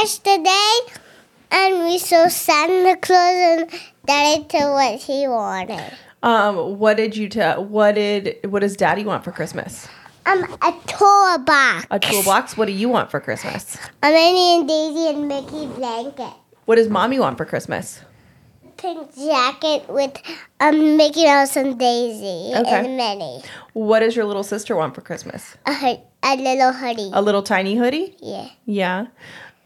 yesterday, 0.00 0.94
and 1.50 1.84
we 1.84 1.98
saw 1.98 2.28
Santa 2.28 2.96
Claus 2.96 3.18
and 3.60 3.70
Daddy 4.06 4.44
told 4.44 4.72
what 4.74 5.00
he 5.00 5.26
wanted. 5.26 5.92
Um, 6.22 6.78
what 6.78 6.96
did 6.96 7.16
you 7.16 7.28
tell? 7.28 7.64
What 7.64 7.94
did 7.94 8.38
what 8.44 8.60
does 8.60 8.76
Daddy 8.76 9.04
want 9.04 9.24
for 9.24 9.32
Christmas? 9.32 9.88
Um, 10.26 10.44
a 10.62 10.72
toolbox. 10.86 11.86
A 11.90 11.98
toolbox. 11.98 12.56
What 12.56 12.66
do 12.66 12.72
you 12.72 12.88
want 12.88 13.10
for 13.10 13.18
Christmas? 13.20 13.76
A 14.02 14.10
Minnie 14.10 14.58
and 14.58 14.68
Daisy 14.68 15.08
and 15.08 15.28
Mickey 15.28 15.66
blanket. 15.66 16.32
What 16.66 16.76
does 16.76 16.88
Mommy 16.88 17.18
want 17.18 17.38
for 17.38 17.44
Christmas? 17.44 18.00
Pink 18.76 19.12
jacket 19.16 19.88
with 19.88 20.16
um, 20.60 20.96
Mickey 20.96 21.24
Mouse 21.24 21.56
and 21.56 21.78
Daisy 21.78 22.52
Okay. 22.54 22.78
and 22.84 22.96
Minnie. 22.96 23.42
What 23.72 24.00
does 24.00 24.14
your 24.14 24.24
little 24.26 24.44
sister 24.44 24.76
want 24.76 24.94
for 24.94 25.00
Christmas? 25.00 25.56
A, 25.66 25.74
hood, 25.74 26.00
a 26.22 26.36
little 26.36 26.72
hoodie. 26.72 27.10
A 27.14 27.22
little 27.22 27.42
tiny 27.42 27.74
hoodie. 27.76 28.14
yeah. 28.20 28.48
Yeah. 28.66 29.06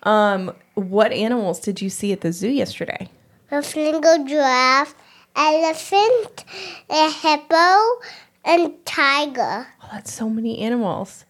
Um, 0.03 0.53
what 0.75 1.12
animals 1.12 1.61
did 1.61 1.80
you 1.80 1.88
see 1.91 2.12
at 2.12 2.23
the 2.23 2.33
zoo 2.33 2.48
yesterday? 2.48 3.09
A 3.51 3.62
flamingo 3.62 4.24
giraffe, 4.24 4.95
elephant, 5.37 6.45
a 6.91 7.10
hippo, 7.10 8.01
and 8.45 8.84
tiger. 8.84 9.66
Oh, 9.83 9.88
that's 9.93 10.12
so 10.12 10.29
many 10.29 10.59
animals. 10.59 11.24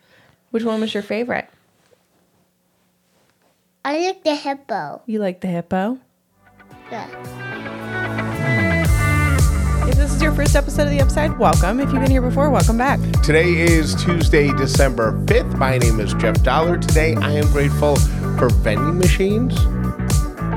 Which 0.51 0.65
one 0.65 0.80
was 0.80 0.95
your 0.95 1.03
favorite? 1.03 1.49
I 3.85 3.99
like 4.07 4.25
the 4.25 4.37
hippo. 4.37 5.02
You 5.07 5.19
like 5.19 5.41
the 5.41 5.49
hippo? 5.49 5.99
Yeah. 6.91 7.09
If 9.89 9.97
this 9.97 10.15
is 10.15 10.23
your 10.23 10.33
first 10.33 10.55
episode 10.55 10.85
of 10.85 10.91
The 10.91 11.01
Upside, 11.01 11.37
welcome. 11.39 11.80
If 11.80 11.93
you've 11.93 12.01
been 12.01 12.11
here 12.11 12.23
before, 12.23 12.49
welcome 12.49 12.79
back. 12.79 13.01
Today 13.23 13.51
is 13.52 13.97
Tuesday, 13.97 14.52
December 14.52 15.13
5th. 15.27 15.59
My 15.59 15.79
name 15.79 15.99
is 15.99 16.15
Jeff 16.15 16.41
Dollar. 16.43 16.79
Today 16.79 17.16
I 17.16 17.33
am 17.33 17.51
grateful 17.51 17.97
for 18.39 18.49
vending 18.49 18.99
machines. 18.99 19.59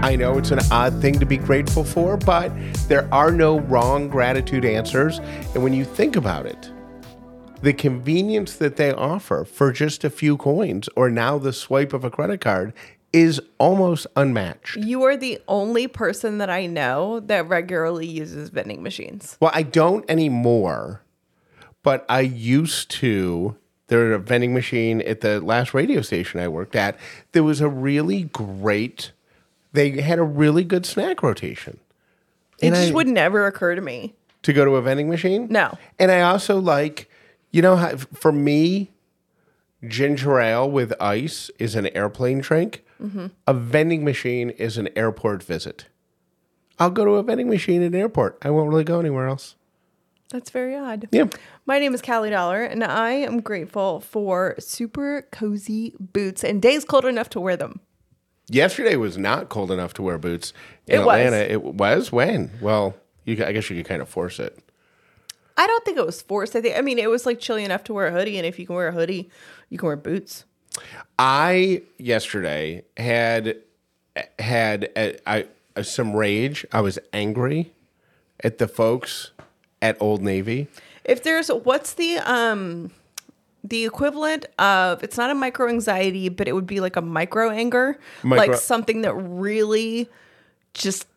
I 0.04 0.16
know 0.16 0.38
it's 0.38 0.52
an 0.52 0.60
odd 0.72 1.02
thing 1.02 1.20
to 1.20 1.26
be 1.26 1.38
grateful 1.38 1.84
for, 1.84 2.18
but 2.18 2.52
there 2.88 3.08
are 3.14 3.32
no 3.32 3.60
wrong 3.62 4.08
gratitude 4.10 4.66
answers. 4.66 5.20
And 5.54 5.64
when 5.64 5.74
you 5.74 5.86
think 5.86 6.16
about 6.16 6.46
it, 6.46 6.72
the 7.62 7.74
convenience 7.74 8.56
that 8.58 8.76
they 8.76 8.94
offer 8.94 9.46
for 9.46 9.72
just 9.72 10.04
a 10.04 10.10
few 10.10 10.38
coins 10.38 10.90
or 10.96 11.10
now 11.10 11.38
the 11.38 11.54
swipe 11.54 11.94
of 11.94 12.04
a 12.04 12.12
credit 12.12 12.42
card 12.42 12.74
is 13.14 13.42
almost 13.58 14.06
unmatched. 14.16 14.76
You 14.76 15.04
are 15.04 15.16
the 15.16 15.40
only 15.48 15.88
person 15.88 16.38
that 16.40 16.50
I 16.50 16.66
know 16.66 17.22
that 17.22 17.48
regularly 17.48 18.08
uses 18.08 18.50
vending 18.50 18.84
machines. 18.84 19.38
Well, 19.40 19.52
I 19.54 19.64
don't 19.64 20.04
anymore, 20.10 21.02
but 21.82 22.06
I 22.10 22.22
used 22.22 22.92
to. 22.92 23.56
There 23.88 24.00
was 24.06 24.16
a 24.16 24.18
vending 24.18 24.54
machine 24.54 25.02
at 25.02 25.22
the 25.22 25.40
last 25.42 25.74
radio 25.74 26.02
station 26.02 26.40
I 26.40 26.48
worked 26.48 26.76
at. 26.76 26.98
There 27.34 27.44
was 27.44 27.62
a 27.62 27.70
really 27.70 28.24
great. 28.24 29.12
They 29.74 29.92
had 30.02 30.18
a 30.20 30.24
really 30.24 30.64
good 30.64 30.86
snack 30.86 31.22
rotation. 31.22 31.80
It 32.60 32.68
And 32.68 32.76
just 32.76 32.92
I- 32.92 32.94
would 32.96 33.08
never 33.08 33.46
occur 33.46 33.76
to 33.76 33.82
me. 33.82 34.16
to 34.44 34.54
go 34.54 34.64
to 34.66 34.72
a 34.76 34.82
vending 34.82 35.10
machine. 35.10 35.48
No. 35.50 35.78
and 36.00 36.12
I 36.12 36.22
also 36.22 36.60
like, 36.60 37.10
you 37.52 37.62
know, 37.62 37.98
for 38.14 38.32
me, 38.32 38.92
ginger 39.88 40.40
ale 40.40 40.70
with 40.70 40.94
ice 41.02 41.50
is 41.60 41.76
an 41.76 41.88
airplane 41.96 42.40
drink. 42.42 42.84
Mm-hmm. 43.02 43.28
A 43.48 43.54
vending 43.54 44.04
machine 44.06 44.52
is 44.52 44.78
an 44.78 44.90
airport 44.96 45.44
visit. 45.44 45.86
I'll 46.80 46.90
go 46.90 47.06
to 47.06 47.12
a 47.12 47.24
vending 47.24 47.50
machine 47.50 47.82
at 47.84 47.88
an 47.94 47.96
airport. 47.96 48.38
I 48.42 48.50
won't 48.50 48.70
really 48.70 48.84
go 48.84 49.00
anywhere 49.00 49.28
else. 49.28 49.56
That's 50.30 50.50
very 50.50 50.76
odd. 50.76 51.08
Yeah. 51.12 51.28
My 51.66 51.80
name 51.80 51.94
is 51.94 52.02
Callie 52.02 52.32
Dollar, 52.32 52.64
and 52.64 52.84
I 52.84 53.12
am 53.12 53.42
grateful 53.42 54.00
for 54.00 54.56
super 54.60 55.28
cozy 55.32 55.94
boots 56.00 56.44
and 56.44 56.62
days 56.62 56.84
cold 56.84 57.06
enough 57.06 57.30
to 57.30 57.40
wear 57.40 57.56
them. 57.56 57.80
Yesterday 58.48 58.96
was 58.96 59.18
not 59.18 59.50
cold 59.50 59.72
enough 59.72 59.94
to 59.96 60.02
wear 60.02 60.18
boots 60.18 60.54
in 60.88 60.96
It 60.96 61.06
was. 61.06 61.18
Atlanta. 61.20 61.52
It 61.52 61.64
was 61.64 62.12
when? 62.12 62.52
Well, 62.62 62.96
you, 63.24 63.44
I 63.44 63.52
guess 63.52 63.70
you 63.70 63.76
could 63.76 63.88
kind 63.88 64.02
of 64.02 64.10
force 64.10 64.40
it. 64.40 64.58
I 65.58 65.68
don't 65.68 65.86
think 65.86 65.98
it 65.98 66.06
was 66.06 66.22
forced. 66.22 66.56
I 66.56 66.62
think 66.62 66.78
I 66.78 66.82
mean 66.82 67.00
it 67.00 67.10
was 67.10 67.26
like 67.26 67.40
chilly 67.40 67.64
enough 67.64 67.84
to 67.86 67.94
wear 67.94 68.08
a 68.08 68.12
hoodie, 68.12 68.38
and 68.38 68.46
if 68.46 68.60
you 68.60 68.66
can 68.66 68.76
wear 68.76 68.90
a 68.90 68.92
hoodie, 68.92 69.30
you 69.70 69.78
can 69.78 69.88
wear 69.88 69.96
boots. 69.96 70.44
I 71.18 71.84
yesterday 71.98 72.84
had 72.98 73.58
had 74.38 74.90
a, 74.98 75.30
I, 75.30 75.48
a, 75.76 75.84
some 75.84 76.14
rage. 76.16 76.66
I 76.72 76.82
was 76.82 77.00
angry 77.14 77.72
at 78.44 78.58
the 78.58 78.68
folks 78.68 79.32
at 79.90 80.02
Old 80.02 80.22
Navy. 80.22 80.68
If 81.04 81.24
there's 81.24 81.50
what's 81.50 81.94
the 81.94 82.18
um 82.18 82.92
the 83.64 83.86
equivalent 83.86 84.46
of 84.60 85.04
it's 85.04 85.18
not 85.18 85.30
a 85.30 85.36
micro 85.36 85.70
anxiety, 85.70 86.30
but 86.30 86.48
it 86.48 86.54
would 86.54 86.68
be 86.68 86.80
like 86.80 86.96
a 86.96 87.02
micro 87.02 87.50
anger, 87.50 88.00
Micro- 88.24 88.48
like 88.48 88.60
something 88.60 89.02
that 89.02 89.14
really 89.14 90.10
just 90.74 91.08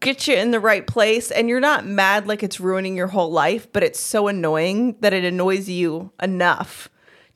gets 0.00 0.26
you 0.26 0.34
in 0.34 0.50
the 0.50 0.60
right 0.60 0.86
place 0.86 1.30
and 1.30 1.48
you're 1.48 1.60
not 1.60 1.86
mad 1.86 2.26
like 2.26 2.42
it's 2.42 2.58
ruining 2.58 2.96
your 2.96 3.06
whole 3.08 3.30
life, 3.30 3.70
but 3.72 3.82
it's 3.82 4.00
so 4.00 4.28
annoying 4.28 4.96
that 5.00 5.12
it 5.12 5.24
annoys 5.24 5.68
you 5.68 6.10
enough 6.22 6.88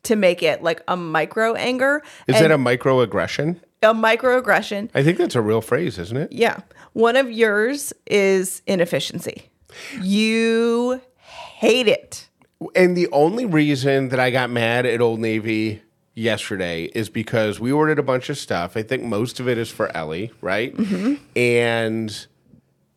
to 0.04 0.16
make 0.16 0.42
it 0.42 0.62
like 0.62 0.82
a 0.88 0.96
micro 0.96 1.54
anger. 1.54 2.02
Is 2.26 2.36
and 2.36 2.44
that 2.44 2.50
a 2.50 2.58
microaggression? 2.58 3.60
a 3.82 3.94
microaggression? 3.94 4.90
I 4.94 5.02
think 5.02 5.18
that's 5.18 5.34
a 5.34 5.40
real 5.40 5.60
phrase, 5.60 5.98
isn't 5.98 6.16
it? 6.16 6.32
Yeah. 6.32 6.60
One 6.92 7.16
of 7.16 7.30
yours 7.30 7.92
is 8.06 8.62
inefficiency. 8.66 9.50
You 10.00 11.00
hate 11.16 11.88
it. 11.88 12.28
And 12.74 12.96
the 12.96 13.08
only 13.12 13.44
reason 13.44 14.08
that 14.10 14.20
I 14.20 14.30
got 14.30 14.50
mad 14.50 14.86
at 14.86 15.00
Old 15.00 15.20
Navy 15.20 15.82
yesterday 16.14 16.84
is 16.94 17.08
because 17.08 17.58
we 17.58 17.72
ordered 17.72 17.98
a 17.98 18.02
bunch 18.02 18.28
of 18.30 18.38
stuff. 18.38 18.76
I 18.76 18.82
think 18.82 19.02
most 19.02 19.40
of 19.40 19.48
it 19.48 19.58
is 19.58 19.70
for 19.70 19.94
Ellie, 19.96 20.30
right? 20.40 20.74
Mm-hmm. 20.76 21.14
And 21.36 22.26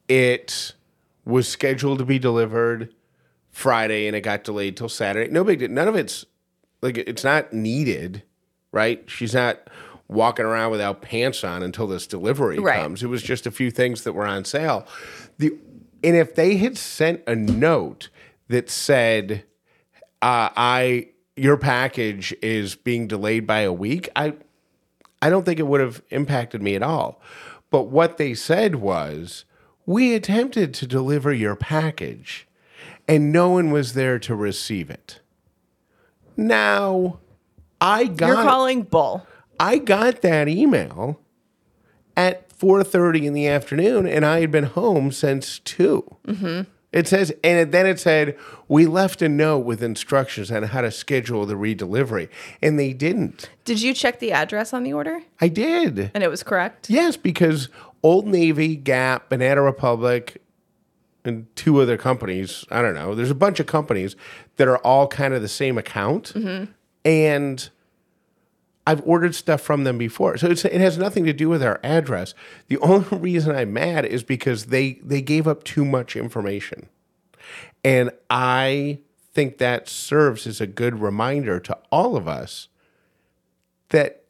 it 0.07 0.73
was 1.23 1.47
scheduled 1.47 1.99
to 1.99 2.05
be 2.05 2.19
delivered 2.19 2.93
Friday 3.49 4.05
and 4.07 4.15
it 4.15 4.21
got 4.21 4.43
delayed 4.43 4.77
till 4.77 4.89
Saturday. 4.89 5.31
No 5.31 5.43
big 5.43 5.59
deal. 5.59 5.69
None 5.69 5.87
of 5.87 5.95
it's 5.95 6.25
like 6.81 6.97
it's 6.97 7.23
not 7.23 7.51
needed, 7.53 8.21
right? 8.71 9.03
She's 9.07 9.33
not 9.33 9.67
walking 10.07 10.45
around 10.45 10.69
without 10.69 11.01
pants 11.01 11.43
on 11.43 11.63
until 11.63 11.87
this 11.87 12.05
delivery 12.05 12.59
Right. 12.59 12.81
comes. 12.83 13.01
It 13.01 13.07
was 13.07 13.23
just 13.23 13.47
a 13.47 13.51
few 13.51 13.71
things 13.71 14.03
that 14.03 14.13
were 14.13 14.27
on 14.27 14.45
sale. 14.45 14.85
The 15.39 15.53
and 16.03 16.15
if 16.15 16.35
they 16.35 16.57
had 16.57 16.77
sent 16.77 17.21
a 17.27 17.35
note 17.35 18.09
that 18.47 18.69
said, 18.69 19.43
uh, 20.21 20.49
"I 20.55 21.09
your 21.35 21.57
package 21.57 22.33
is 22.41 22.75
being 22.75 23.07
delayed 23.07 23.45
by 23.47 23.61
a 23.61 23.73
week," 23.73 24.09
I 24.15 24.33
I 25.21 25.29
don't 25.29 25.45
think 25.45 25.59
it 25.59 25.67
would 25.67 25.81
have 25.81 26.01
impacted 26.09 26.61
me 26.61 26.75
at 26.75 26.83
all. 26.83 27.21
But 27.71 27.83
what 27.83 28.17
they 28.17 28.33
said 28.33 28.75
was, 28.75 29.45
"We 29.85 30.13
attempted 30.13 30.73
to 30.75 30.87
deliver 30.87 31.33
your 31.33 31.55
package, 31.55 32.47
and 33.07 33.31
no 33.31 33.49
one 33.49 33.71
was 33.71 33.93
there 33.93 34.19
to 34.19 34.35
receive 34.35 34.89
it." 34.89 35.19
Now, 36.37 37.19
I 37.79 38.05
got 38.05 38.27
You're 38.27 38.43
calling 38.43 38.83
bull. 38.83 39.25
I 39.59 39.77
got 39.77 40.21
that 40.21 40.47
email 40.47 41.19
at 42.17 42.44
4:30 42.59 43.25
in 43.25 43.33
the 43.33 43.47
afternoon, 43.47 44.07
and 44.07 44.25
I 44.25 44.41
had 44.41 44.51
been 44.51 44.65
home 44.65 45.11
since 45.11 45.59
2 45.59 46.17
Mm-hmm. 46.27 46.61
It 46.95 47.09
says, 47.09 47.33
and 47.43 47.73
then 47.73 47.85
it 47.85 47.99
said 47.99 48.37
we 48.69 48.85
left 48.85 49.21
a 49.21 49.27
note 49.27 49.65
with 49.65 49.83
instructions 49.83 50.49
on 50.49 50.63
how 50.63 50.79
to 50.79 50.89
schedule 50.89 51.45
the 51.45 51.55
redelivery, 51.55 52.29
and 52.61 52.79
they 52.79 52.93
didn't. 52.93 53.49
Did 53.65 53.81
you 53.81 53.93
check 53.93 54.19
the 54.19 54.31
address 54.31 54.71
on 54.71 54.83
the 54.83 54.93
order? 54.93 55.19
I 55.41 55.49
did. 55.49 56.09
And 56.13 56.23
it 56.23 56.29
was 56.29 56.41
correct? 56.41 56.89
Yes, 56.89 57.17
because 57.17 57.67
Old 58.01 58.27
Navy, 58.27 58.77
Gap, 58.77 59.27
Banana 59.27 59.61
Republic, 59.61 60.41
and 61.25 61.53
two 61.57 61.81
other 61.81 61.97
companies. 61.97 62.63
I 62.71 62.81
don't 62.81 62.95
know. 62.95 63.13
There's 63.13 63.31
a 63.31 63.35
bunch 63.35 63.59
of 63.59 63.65
companies 63.65 64.15
that 64.55 64.69
are 64.69 64.77
all 64.77 65.07
kind 65.09 65.33
of 65.33 65.41
the 65.41 65.49
same 65.49 65.77
account, 65.77 66.33
and 67.03 67.69
I've 68.87 69.01
ordered 69.05 69.33
stuff 69.33 69.61
from 69.61 69.83
them 69.83 69.97
before, 69.97 70.37
so 70.37 70.47
it 70.49 70.63
has 70.63 70.97
nothing 70.97 71.25
to 71.25 71.33
do 71.33 71.49
with 71.49 71.63
our 71.63 71.79
address. 71.83 72.33
The 72.67 72.77
only 72.79 73.07
reason 73.17 73.55
I'm 73.55 73.73
mad 73.73 74.05
is 74.05 74.23
because 74.23 74.65
they 74.65 74.93
they 75.03 75.21
gave 75.21 75.47
up 75.47 75.63
too 75.63 75.85
much 75.85 76.15
information, 76.15 76.89
and 77.83 78.11
I 78.29 78.99
think 79.33 79.57
that 79.57 79.89
serves 79.89 80.47
as 80.47 80.61
a 80.61 80.67
good 80.67 81.01
reminder 81.01 81.59
to 81.59 81.77
all 81.91 82.15
of 82.15 82.27
us 82.27 82.69
that, 83.89 84.23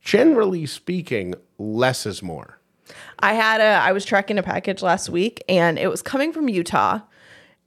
generally 0.00 0.66
speaking, 0.66 1.34
less 1.58 2.04
is 2.04 2.22
more. 2.22 2.58
I 3.20 3.34
had 3.34 3.60
a 3.60 3.64
I 3.64 3.92
was 3.92 4.04
tracking 4.04 4.38
a 4.38 4.42
package 4.42 4.82
last 4.82 5.08
week 5.08 5.42
and 5.48 5.78
it 5.78 5.88
was 5.88 6.02
coming 6.02 6.32
from 6.32 6.48
Utah. 6.48 7.00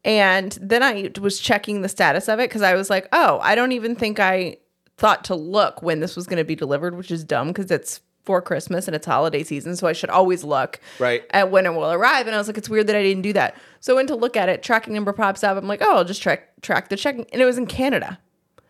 And 0.05 0.57
then 0.61 0.83
I 0.83 1.11
was 1.21 1.39
checking 1.39 1.81
the 1.81 1.87
status 1.87 2.27
of 2.27 2.39
it 2.39 2.49
because 2.49 2.61
I 2.61 2.73
was 2.73 2.89
like, 2.89 3.07
oh, 3.13 3.39
I 3.41 3.55
don't 3.55 3.71
even 3.71 3.95
think 3.95 4.19
I 4.19 4.57
thought 5.03 5.25
to 5.25 5.35
look 5.35 5.81
when 5.81 5.99
this 5.99 6.15
was 6.15 6.25
going 6.27 6.37
to 6.37 6.45
be 6.45 6.55
delivered, 6.55 6.95
which 6.95 7.11
is 7.11 7.25
dumb 7.25 7.49
because 7.49 7.69
it's 7.69 7.99
for 8.23 8.41
Christmas 8.41 8.87
and 8.87 8.95
it's 8.95 9.05
holiday 9.05 9.43
season. 9.43 9.75
So 9.75 9.85
I 9.85 9.91
should 9.91 10.09
always 10.09 10.45
look 10.45 10.79
Right. 10.97 11.25
at 11.31 11.51
when 11.51 11.65
it 11.65 11.73
will 11.73 11.91
arrive. 11.91 12.25
And 12.25 12.33
I 12.33 12.37
was 12.37 12.47
like, 12.47 12.57
it's 12.57 12.69
weird 12.69 12.87
that 12.87 12.95
I 12.95 13.03
didn't 13.03 13.23
do 13.23 13.33
that. 13.33 13.57
So 13.81 13.91
I 13.91 13.95
went 13.97 14.07
to 14.07 14.15
look 14.15 14.37
at 14.37 14.47
it, 14.47 14.63
tracking 14.63 14.93
number 14.93 15.11
pops 15.11 15.43
up. 15.43 15.57
I'm 15.57 15.67
like, 15.67 15.81
oh, 15.83 15.97
I'll 15.97 16.05
just 16.05 16.23
track 16.23 16.47
track 16.61 16.87
the 16.87 16.95
checking. 16.95 17.25
And 17.33 17.41
it 17.41 17.45
was 17.45 17.57
in 17.57 17.65
Canada. 17.65 18.17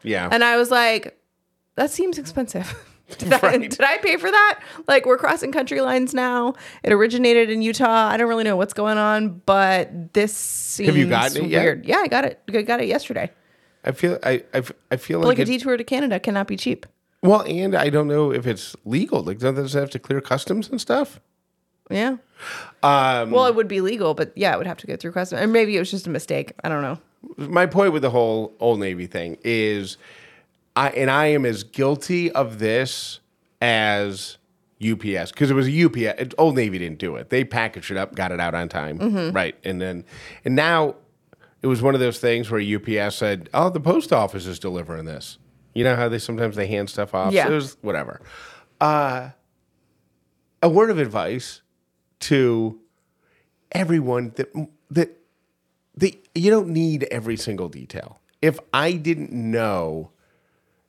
Yeah. 0.02 0.28
And 0.32 0.44
I 0.44 0.58
was 0.58 0.72
like, 0.72 1.20
that 1.76 1.92
seems 1.92 2.18
expensive. 2.18 2.74
Did, 3.20 3.32
I, 3.34 3.58
did 3.58 3.82
I 3.82 4.00
pay 4.00 4.18
for 4.18 4.32
that? 4.32 4.60
Like 4.88 5.06
we're 5.06 5.20
crossing 5.20 5.52
country 5.52 5.82
lines 5.82 6.16
now. 6.16 6.56
It 6.82 6.92
originated 6.92 7.52
in 7.52 7.62
Utah. 7.62 8.08
I 8.08 8.18
don't 8.18 8.28
really 8.30 8.46
know 8.46 8.56
what's 8.56 8.74
going 8.74 8.98
on, 8.98 9.42
but 9.46 10.14
this 10.14 10.36
seems 10.36 10.88
Have 10.88 10.98
you 10.98 11.08
gotten 11.10 11.46
it 11.46 11.50
yet? 11.50 11.62
weird. 11.64 11.86
Yeah, 11.86 11.98
I 11.98 12.08
got 12.08 12.26
it. 12.26 12.40
I 12.52 12.62
got 12.64 12.82
it 12.82 12.88
yesterday. 12.88 13.30
I 13.84 13.92
feel 13.92 14.20
I 14.24 14.44
I, 14.54 14.64
I 14.92 14.98
feel 14.98 15.20
like, 15.20 15.28
like 15.28 15.40
a 15.40 15.42
it- 15.44 15.46
detour 15.46 15.78
to 15.78 15.84
Canada 15.84 16.20
cannot 16.20 16.48
be 16.48 16.58
cheap. 16.58 16.86
well, 17.22 17.42
and 17.48 17.76
I 17.76 17.90
don't 17.90 18.08
know 18.08 18.32
if 18.32 18.46
it's 18.48 18.76
legal. 18.86 19.24
Like, 19.24 19.40
does 19.40 19.76
it 19.76 19.80
have 19.80 19.90
to 19.92 20.00
clear 20.00 20.22
customs 20.22 20.70
and 20.70 20.80
stuff? 20.82 21.20
Yeah. 21.90 22.18
Um, 22.82 23.32
Well, 23.32 23.46
it 23.46 23.56
would 23.56 23.68
be 23.68 23.82
legal, 23.82 24.14
but 24.14 24.32
yeah, 24.36 24.54
it 24.54 24.58
would 24.58 24.68
have 24.68 24.78
to 24.80 24.88
go 24.88 24.96
through 24.96 25.12
customs. 25.12 25.42
And 25.42 25.52
maybe 25.54 25.76
it 25.76 25.80
was 25.80 25.92
just 25.92 26.08
a 26.08 26.10
mistake. 26.10 26.54
I 26.64 26.70
don't 26.70 26.82
know. 26.82 26.98
my 27.38 27.66
point 27.66 27.94
with 27.94 28.02
the 28.02 28.10
whole 28.10 28.54
Old 28.60 28.80
Navy 28.80 29.06
thing 29.08 29.38
is, 29.44 29.98
I 30.76 30.90
and 30.90 31.10
I 31.12 31.28
am 31.28 31.46
as 31.46 31.64
guilty 31.64 32.32
of 32.32 32.60
this 32.60 33.20
as 33.62 34.38
UPS 34.82 35.32
because 35.32 35.50
it 35.52 35.54
was 35.54 35.68
a 35.68 35.86
UPS. 35.86 36.34
Old 36.38 36.56
Navy 36.56 36.80
didn't 36.80 37.00
do 37.00 37.16
it. 37.16 37.30
They 37.30 37.44
packaged 37.44 37.92
it 37.92 37.98
up, 37.98 38.16
got 38.16 38.32
it 38.32 38.40
out 38.40 38.54
on 38.56 38.68
time, 38.70 39.32
right? 39.32 39.56
And 39.64 39.80
then 39.82 40.04
and 40.46 40.56
now 40.56 40.96
it 41.64 41.68
was 41.68 41.82
one 41.82 41.96
of 41.96 42.02
those 42.02 42.20
things 42.20 42.52
where 42.52 42.62
UPS 42.62 43.16
said, 43.16 43.50
"Oh, 43.54 43.70
the 43.70 43.80
post 43.80 44.12
office 44.14 44.46
is 44.46 44.60
delivering 44.60 45.06
this." 45.06 45.38
You 45.74 45.84
know 45.84 45.96
how 45.96 46.10
they 46.10 46.20
sometimes 46.20 46.56
they 46.56 46.68
hand 46.68 46.90
stuff 46.90 47.16
off. 47.16 47.34
Yeah. 47.34 47.46
So 47.48 47.52
it 47.54 47.56
was 47.56 47.78
whatever. 47.82 48.22
Uh, 48.80 49.30
a 50.62 50.70
word 50.70 50.92
of 50.92 51.00
advice 51.00 51.62
to 52.20 52.80
everyone 53.72 54.34
that 54.36 54.54
that 54.92 55.18
the 55.96 56.20
you 56.36 56.52
don't 56.52 56.70
need 56.70 57.04
every 57.10 57.38
single 57.38 57.70
detail. 57.70 58.20
If 58.42 58.60
I 58.74 58.94
didn't 58.94 59.32
know, 59.32 60.12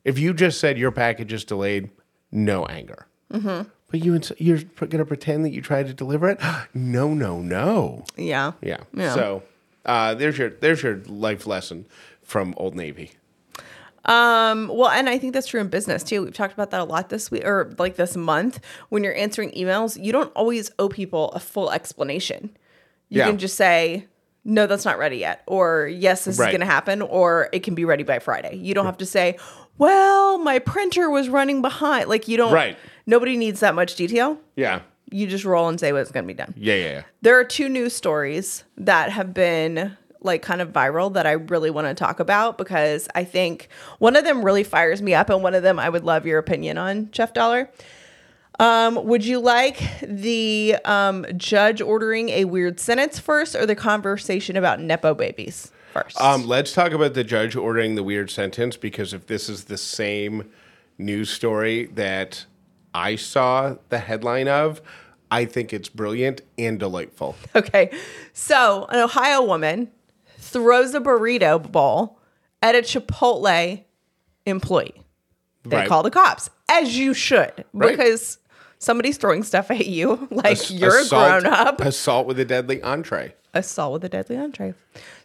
if 0.05 0.19
you 0.19 0.35
just 0.35 0.59
said 0.59 0.77
your 0.77 0.91
package 0.91 1.33
is 1.33 1.45
delayed, 1.45 1.91
no 2.33 2.67
anger. 2.67 3.07
Mm-hmm. 3.33 3.69
But 3.91 4.05
you 4.05 4.17
ins- 4.17 4.33
you're 4.39 4.59
going 4.59 4.99
to 4.99 5.05
pretend 5.05 5.45
that 5.45 5.51
you 5.51 5.63
tried 5.63 5.87
to 5.87 5.95
deliver 5.95 6.29
it? 6.29 6.41
No, 6.75 7.15
no, 7.15 7.41
no. 7.41 8.05
Yeah. 8.17 8.53
Yeah. 8.61 8.79
Yeah. 8.93 9.15
So 9.15 9.43
uh, 9.85 10.15
there's 10.15 10.39
your 10.39 10.51
there's 10.51 10.83
your 10.83 10.97
life 11.07 11.47
lesson 11.47 11.87
from 12.23 12.55
Old 12.57 12.75
Navy. 12.75 13.13
Um, 14.07 14.69
well, 14.69 14.91
and 14.91 15.09
I 15.09 15.17
think 15.19 15.33
that's 15.33 15.47
true 15.47 15.61
in 15.61 15.69
business 15.69 16.03
too. 16.03 16.23
We've 16.25 16.35
talked 16.35 16.53
about 16.53 16.71
that 16.73 16.81
a 16.81 16.85
lot 16.85 17.09
this 17.09 17.31
week 17.31 17.45
or 17.47 17.75
like 17.79 17.97
this 17.97 18.17
month. 18.17 18.61
When 18.91 19.03
you're 19.03 19.15
answering 19.17 19.51
emails, 19.53 20.03
you 20.03 20.13
don't 20.13 20.31
always 20.35 20.71
owe 20.79 20.91
people 20.91 21.31
a 21.33 21.41
full 21.41 21.71
explanation. 21.71 22.51
You 23.09 23.21
Yeah. 23.21 23.27
can 23.29 23.39
just 23.39 23.57
say, 23.57 24.07
no, 24.45 24.67
that's 24.67 24.85
not 24.85 24.99
ready 24.99 25.17
yet, 25.19 25.43
or 25.47 25.87
yes, 25.87 26.27
this 26.27 26.39
Right. 26.39 26.49
is 26.49 26.53
going 26.53 26.61
to 26.61 26.67
happen, 26.67 27.01
or 27.01 27.49
it 27.53 27.63
can 27.63 27.75
be 27.75 27.87
ready 27.87 28.03
by 28.03 28.19
Friday. 28.19 28.57
You 28.57 28.75
don't 28.75 28.85
have 28.85 28.99
to 28.99 29.07
say, 29.07 29.39
well, 29.79 30.37
my 30.37 30.59
printer 30.59 31.09
was 31.09 31.31
running 31.31 31.63
behind. 31.63 32.09
Like, 32.11 32.29
you 32.29 32.37
don't, 32.37 32.53
Right. 32.53 32.77
Nobody 33.07 33.39
needs 33.39 33.61
that 33.61 33.75
much 33.75 33.95
detail. 33.97 34.39
Yeah. 34.55 34.81
You 35.11 35.27
just 35.27 35.45
roll 35.45 35.69
and 35.69 35.79
say 35.79 35.93
what's 35.93 36.11
going 36.11 36.25
to 36.25 36.27
be 36.27 36.35
done. 36.35 36.55
Yeah, 36.57 36.75
yeah, 36.75 36.91
yeah. 36.91 37.03
There 37.23 37.39
are 37.39 37.45
two 37.45 37.69
news 37.69 37.95
stories 37.95 38.65
that 38.77 39.11
have 39.11 39.35
been 39.35 39.97
like 40.21 40.43
kind 40.43 40.61
of 40.61 40.73
viral 40.73 41.13
that 41.13 41.27
I 41.27 41.33
really 41.33 41.71
want 41.71 41.87
to 41.87 41.95
talk 41.95 42.19
about 42.19 42.59
because 42.59 43.09
I 43.15 43.25
think 43.25 43.69
one 43.99 44.17
of 44.17 44.25
them 44.25 44.45
really 44.45 44.65
fires 44.65 45.03
me 45.03 45.15
up 45.15 45.29
and 45.29 45.43
one 45.43 45.55
of 45.55 45.63
them 45.63 45.79
I 45.79 45.89
would 45.89 46.03
love 46.03 46.27
your 46.27 46.39
opinion 46.39 46.79
on, 46.79 47.11
Jeff 47.13 47.35
Dollar. 47.35 47.71
Um, 48.59 49.05
would 49.05 49.25
you 49.25 49.41
like 49.41 49.83
the 50.01 50.77
um, 50.85 51.27
judge 51.37 51.81
ordering 51.81 52.29
a 52.31 52.45
weird 52.45 52.79
sentence 52.79 53.19
first 53.19 53.55
or 53.55 53.67
the 53.67 53.75
conversation 53.75 54.57
about 54.57 54.81
Nepo 54.81 55.13
babies 55.13 55.73
first? 55.93 56.21
Um, 56.21 56.47
let's 56.47 56.73
talk 56.73 56.93
about 56.93 57.15
the 57.15 57.25
judge 57.25 57.57
ordering 57.57 57.95
the 57.95 58.03
weird 58.03 58.31
sentence 58.31 58.77
because 58.77 59.13
if 59.13 59.27
this 59.27 59.49
is 59.49 59.65
the 59.65 59.77
same 59.77 60.51
news 60.99 61.31
story 61.31 61.87
that 61.95 62.47
I 62.95 63.17
saw 63.17 63.77
the 63.89 63.99
headline 63.99 64.49
of, 64.49 64.81
I 65.31 65.45
think 65.47 65.73
it's 65.73 65.89
brilliant 65.89 66.43
and 66.57 66.79
delightful. 66.79 67.35
Okay. 67.57 67.91
So, 68.33 68.87
an 68.91 69.01
Ohio 69.01 69.43
woman 69.43 69.91
throws 70.39 70.95
a 70.95 71.01
burrito 71.01 71.71
bowl 71.71 72.21
at 72.63 72.75
a 72.75 72.79
Chipotle 72.79 73.83
employee. 74.47 74.95
They 75.65 75.77
Right. 75.79 75.89
call 75.89 76.03
the 76.03 76.11
cops, 76.11 76.51
as 76.71 76.97
you 76.97 77.15
should, 77.15 77.65
Right. 77.73 77.91
because 77.97 78.39
somebody's 78.79 79.17
throwing 79.17 79.43
stuff 79.43 79.71
at 79.71 79.87
you 79.87 80.29
like 80.31 80.53
Ass- 80.59 80.71
you're 80.71 80.99
assault- 81.01 81.39
a 81.39 81.41
grown 81.41 81.53
up. 81.53 81.81
Assault 81.81 82.27
with 82.27 82.39
a 82.39 82.45
deadly 82.45 82.83
entree. 82.83 83.35
Assault 83.55 83.93
with 83.95 84.05
a 84.05 84.09
deadly 84.09 84.37
entree. 84.37 84.75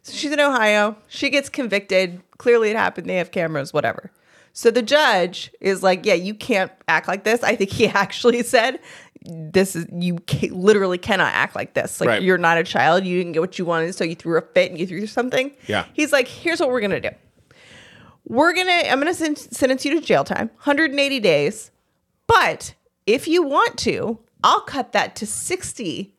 So 0.04 0.14
she's 0.14 0.32
in 0.32 0.40
Ohio. 0.40 0.96
She 1.08 1.30
gets 1.30 1.50
convicted. 1.50 2.22
Clearly, 2.38 2.70
it 2.70 2.76
happened. 2.78 3.10
They 3.10 3.16
have 3.18 3.32
cameras, 3.32 3.74
whatever. 3.74 4.12
So 4.54 4.72
the 4.72 4.82
judge 4.82 5.52
is 5.62 5.84
like, 5.84 6.06
"Yeah, 6.06 6.16
you 6.16 6.34
can't 6.34 6.72
act 6.88 7.08
like 7.08 7.24
this." 7.24 7.44
I 7.44 7.56
think 7.56 7.72
he 7.72 7.88
actually 8.04 8.44
said, 8.44 8.80
"This 9.26 9.76
is 9.76 9.86
you 9.92 10.18
ca- 10.30 10.50
literally 10.52 10.98
cannot 10.98 11.34
act 11.34 11.56
like 11.56 11.74
this. 11.74 12.00
Like 12.02 12.10
Right. 12.10 12.22
you're 12.22 12.38
not 12.38 12.58
a 12.58 12.64
child. 12.64 13.06
You 13.06 13.18
didn't 13.18 13.34
get 13.34 13.40
what 13.42 13.58
you 13.60 13.66
wanted, 13.66 13.94
so 13.96 14.04
you 14.04 14.16
threw 14.16 14.38
a 14.38 14.42
fit 14.42 14.72
and 14.72 14.80
you 14.80 14.86
threw 14.88 15.08
something." 15.08 15.52
Yeah. 15.68 15.86
He's 15.94 16.12
like, 16.12 16.28
"Here's 16.28 16.60
what 16.60 16.70
we're 16.70 16.82
gonna 16.82 17.00
do. 17.00 17.10
We're 18.26 18.54
gonna. 18.54 18.72
I'm 18.72 19.00
gonna 19.00 19.14
send, 19.14 19.38
sentence 19.38 19.86
you 19.86 20.00
to 20.00 20.06
jail 20.06 20.24
time, 20.24 20.50
180 20.64 21.20
days. 21.20 21.72
But 22.28 22.76
if 23.08 23.28
you 23.28 23.42
want 23.44 23.78
to, 23.80 24.20
I'll 24.44 24.62
cut 24.62 24.92
that 24.92 25.16
to 25.18 25.26
60 25.26 26.14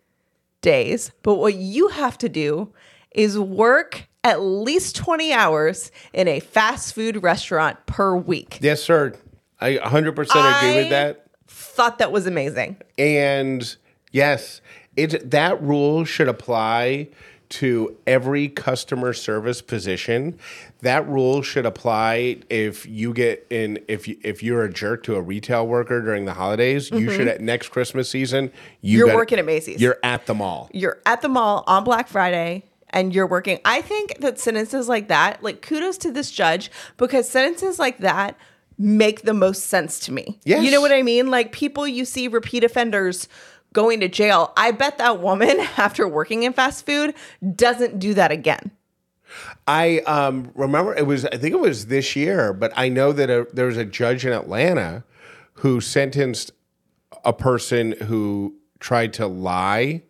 days. 0.61 1.13
But 1.23 1.37
what 1.37 1.55
you 1.55 1.89
have 1.89 2.19
to 2.19 2.29
do 2.29 2.73
is 3.13 3.39
work 3.39 4.09
at 4.25 4.41
least 4.41 4.97
20 4.97 5.33
hours 5.33 5.91
in 6.13 6.29
a 6.29 6.41
fast 6.41 6.95
food 6.95 7.23
restaurant 7.23 7.79
per 7.87 8.15
week. 8.17 8.59
Yes, 8.61 8.83
sir. 8.83 9.15
I 9.61 9.77
100% 9.77 10.11
agree 10.19 10.29
I- 10.35 10.75
with 10.77 10.91
that. 10.91 11.27
Thought 11.49 11.99
that 11.99 12.13
was 12.13 12.27
amazing. 12.27 12.77
And 12.99 13.77
yes, 14.13 14.61
it 14.97 15.31
that 15.31 15.61
rule 15.63 16.05
should 16.05 16.29
apply 16.29 17.09
to 17.51 17.97
every 18.07 18.49
customer 18.49 19.13
service 19.13 19.61
position. 19.61 20.39
That 20.83 21.09
rule 21.09 21.43
should 21.43 21.67
apply 21.67 22.39
if 22.49 22.87
you 22.87 23.13
get 23.13 23.47
in 23.51 23.81
if 23.89 24.07
you, 24.07 24.17
if 24.23 24.43
you're 24.43 24.63
a 24.63 24.73
jerk 24.73 25.03
to 25.05 25.17
a 25.17 25.21
retail 25.21 25.67
worker 25.67 26.01
during 26.01 26.25
the 26.27 26.35
holidays. 26.35 26.91
You 26.93 27.11
should 27.11 27.27
at 27.27 27.41
next 27.41 27.71
Christmas 27.71 28.09
season. 28.09 28.45
You 28.45 28.51
Mm-hmm. 28.51 28.99
You're 28.99 29.07
gotta- 29.07 29.17
working 29.17 29.39
at 29.41 29.45
Macy's. 29.47 29.81
You're 29.81 29.99
at 30.05 30.27
the 30.27 30.35
mall. 30.35 30.71
You're 30.73 30.99
at 31.07 31.23
the 31.23 31.29
mall 31.29 31.65
on 31.67 31.83
Black 31.83 32.07
Friday 32.07 32.63
and 32.91 33.15
you're 33.15 33.27
working. 33.27 33.59
I 33.65 33.83
think 33.83 34.19
that 34.19 34.39
sentences 34.39 34.89
like 34.89 35.09
that, 35.09 35.43
like 35.43 35.63
kudos 35.63 35.99
to 35.99 36.13
this 36.13 36.31
judge 36.31 36.71
because 36.97 37.29
sentences 37.29 37.79
like 37.79 37.99
that 37.99 38.37
make 38.79 39.23
the 39.23 39.35
most 39.35 39.67
sense 39.67 39.99
to 40.01 40.13
me. 40.13 40.41
Yes. 40.45 40.65
You 40.65 40.71
know 40.71 40.81
what 40.81 40.93
I 40.93 41.03
mean? 41.03 41.31
Like 41.31 41.53
people 41.53 41.87
you 41.87 42.05
see 42.05 42.29
repeat 42.29 42.65
offenders 42.65 43.29
going 43.73 44.01
to 44.01 44.09
jail. 44.09 44.53
I 44.57 44.73
bet 44.73 44.99
that 44.99 45.21
woman 45.21 45.61
after 45.77 46.09
working 46.09 46.43
in 46.43 46.53
fast 46.53 46.87
food 46.87 47.15
doesn't 47.55 47.99
do 47.99 48.15
that 48.15 48.33
again. 48.33 48.71
I 49.67 50.01
um, 50.01 50.51
remember 50.55 50.95
it 50.95 51.07
was 51.07 51.25
I 51.27 51.37
think 51.37 51.55
it 51.55 51.61
was 51.61 51.87
this 51.87 52.17
year, 52.17 52.53
but 52.53 52.73
I 52.75 52.89
know 52.89 53.13
that 53.13 53.31
a, 53.31 53.47
there 53.53 53.67
was 53.67 53.77
a 53.77 53.85
judge 53.85 54.27
in 54.27 54.33
Atlanta 54.33 55.05
who 55.55 55.81
sentenced 55.81 56.51
a 57.25 57.33
person 57.33 57.93
who 57.93 58.57
tried 58.81 59.13
to 59.15 59.27
lie 59.27 60.03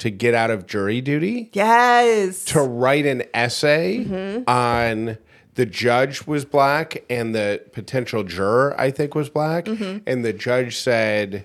to 0.00 0.10
get 0.10 0.34
out 0.34 0.50
of 0.50 0.66
jury 0.66 1.00
duty? 1.00 1.50
Yes. 1.52 2.44
to 2.46 2.60
write 2.60 3.06
an 3.06 3.22
essay 3.32 4.04
mm-hmm. 4.04 4.48
on 4.48 5.18
the 5.54 5.66
judge 5.66 6.26
was 6.26 6.44
black 6.44 7.04
and 7.10 7.34
the 7.34 7.62
potential 7.72 8.24
juror 8.24 8.74
I 8.78 8.90
think 8.90 9.14
was 9.14 9.28
black. 9.28 9.66
Mm-hmm. 9.66 9.98
And 10.06 10.24
the 10.24 10.32
judge 10.32 10.76
said 10.76 11.44